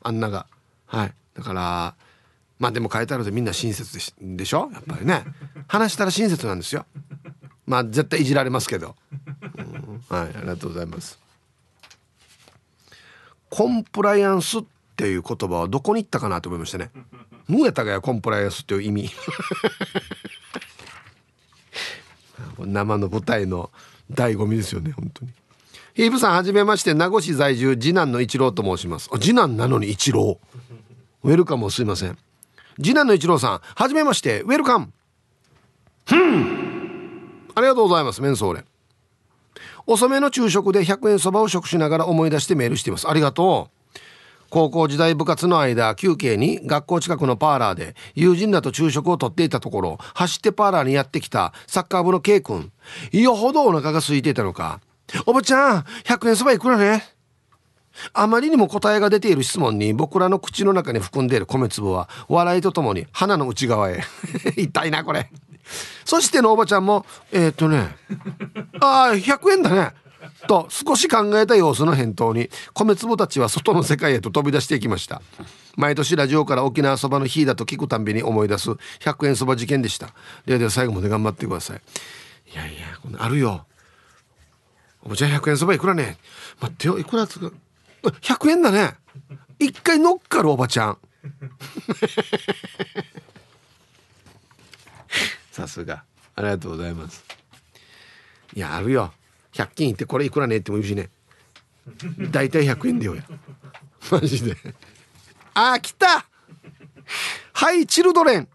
[0.02, 0.48] あんなが。
[0.88, 1.14] はい。
[1.36, 1.96] だから
[2.58, 4.68] まあでも書いてあるとみんな親切でしでしょ？
[4.74, 5.26] やっぱりね。
[5.68, 6.88] 話したら親切なんですよ。
[7.68, 8.96] まあ絶対いじられますけど、
[9.58, 10.30] うん、はい。
[10.36, 11.20] ありがとうございます
[13.50, 14.64] コンプライアンスっ
[14.96, 16.92] ていう言葉はどこに行ったかなと思いましたね。
[17.48, 19.10] 無やったがやコンプライアンスっていう意味。
[22.60, 23.72] 生の舞台の
[24.12, 25.32] 醍醐味ですよね本当に。
[25.96, 29.10] ヒープさんはじめまして名護市在住次男の一郎と申します。
[29.20, 30.40] 次男なのに一郎。
[31.24, 32.18] ウェルカムすいません。
[32.78, 34.92] 次男の一郎さんはじめましてウェルカム。
[36.12, 38.66] ありがとうございますメンソーレ。
[39.86, 43.10] 遅めの昼食で100円そばを食しながら思い出してメールしています。
[43.10, 43.80] ありがとう。
[44.50, 52.72] 高校時代部活の間休憩に学校近くのパーラーで友人らと昼食をとっていたところ走ってパーラーにやってきたサッカー部の K 君。
[53.12, 54.82] よほどお腹が空いていたのか
[55.26, 57.04] 「おばちゃん100円そばいくらね?」
[58.14, 64.04] あまりにも答えが出ている質問に僕らの口の中に含んでいる米粒は笑いとともに鼻の内側へ。
[64.56, 65.30] 痛いなこれ。
[66.06, 67.96] そしてのおばちゃんもえー、っとね
[68.82, 69.94] ああ100円だね。
[70.48, 75.22] と少し考えた様子の返答に米粒たちは外の世界へと飛び出していきました。
[75.76, 80.10] 毎年ラジオから沖縄そばの日だと聞くたんびに思い出す100円そば事件でした。
[80.46, 81.82] ではでは最後まで頑張ってください。
[82.52, 83.66] いやいやこのあるよ。
[85.04, 86.18] おばちゃん100円そばいくらね？
[86.60, 87.56] 待ってよいくらつく
[88.04, 88.96] ？100円だね。
[89.60, 90.98] 一回乗っかるおばちゃん。
[95.70, 96.04] すが
[96.36, 97.24] ありがとうございます。
[98.56, 99.14] いやあるよ。
[99.54, 101.10] 100均行ってこれいくらねっても言うしね。
[102.32, 103.24] 大体100円でよや。
[104.12, 104.56] マジで。
[105.54, 106.26] あー来た。
[107.54, 108.48] はいチルドレン。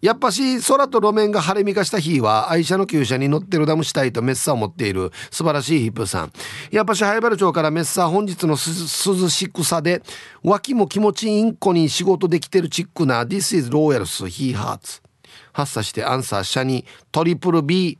[0.00, 5.12] やっぱし空と路面が晴れみかした日は愛車の旧車に乗ってるダムしたいとメッサーを持っている。
[5.30, 6.32] 素晴らしいヒップさん。
[6.70, 10.02] やっぱし灰原町からメッサー本日の涼しくさで
[10.42, 15.02] 脇も気持ちいいんこに仕事できてるチックな This is Royals He Hearts
[15.60, 17.98] 発作してアンサー社にトリプル B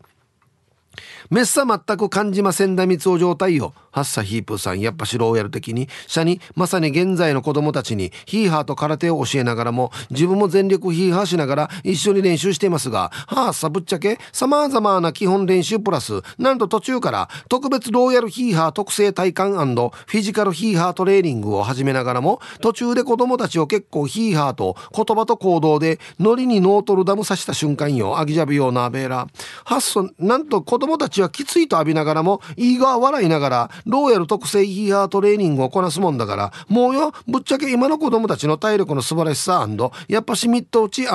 [1.30, 3.74] めっさ全く感じませんだみつお状態よ。
[3.91, 29.26] ハッサヒープさん、やっぱしローヤル的に、社に、まさに現在の子供たちに、ヒーハーと空手を教えながらも、自分も全力ヒーハーしながら一緒に練習していますが、はあ、さぶっちゃけ、様々な基本練習プラス、なんと途中から、特別ローヤルヒーハー特製体感フィジカルヒーハートレーニングを始めながらも、途中で子供たちを結構ヒーハーと言葉と行動で、ノリにノートルダムさした瞬間よ、アギジャビよナーベーラ。
[29.64, 39.68] ハッソ、なんと子供たちはきついと浴びながらも、いいが笑いながら、ローヤル特製ヒーハートレーニングをこなすもんだから、もうよ、ぶっちゃけ今の子供たちの体力の素晴らしさ
[40.09, 41.07] やっぱしミット打ち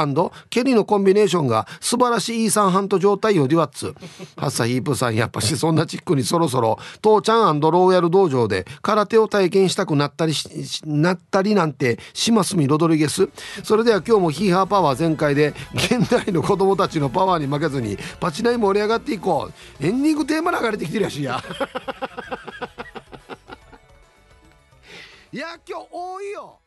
[0.49, 3.95] ケリのコンビネーションが素晴らしいイーサンハント状態よデュワッツ。
[4.38, 10.34] ハッサヒープさんやっぱしそんなチックにそろそろ、父ちゃんローヤル道場で空手を体験したくなったり
[10.86, 13.30] なったりなんてしますみロドリゲス。
[13.63, 19.86] それでは今日もヒーハーパワー全開で、現代の子供たちのパワーに負けずに、パチナイ盛り上がっていこう。
[19.86, 21.43] エンディングテーマ流れてきてるやしや
[25.36, 26.61] いや今日多いよ。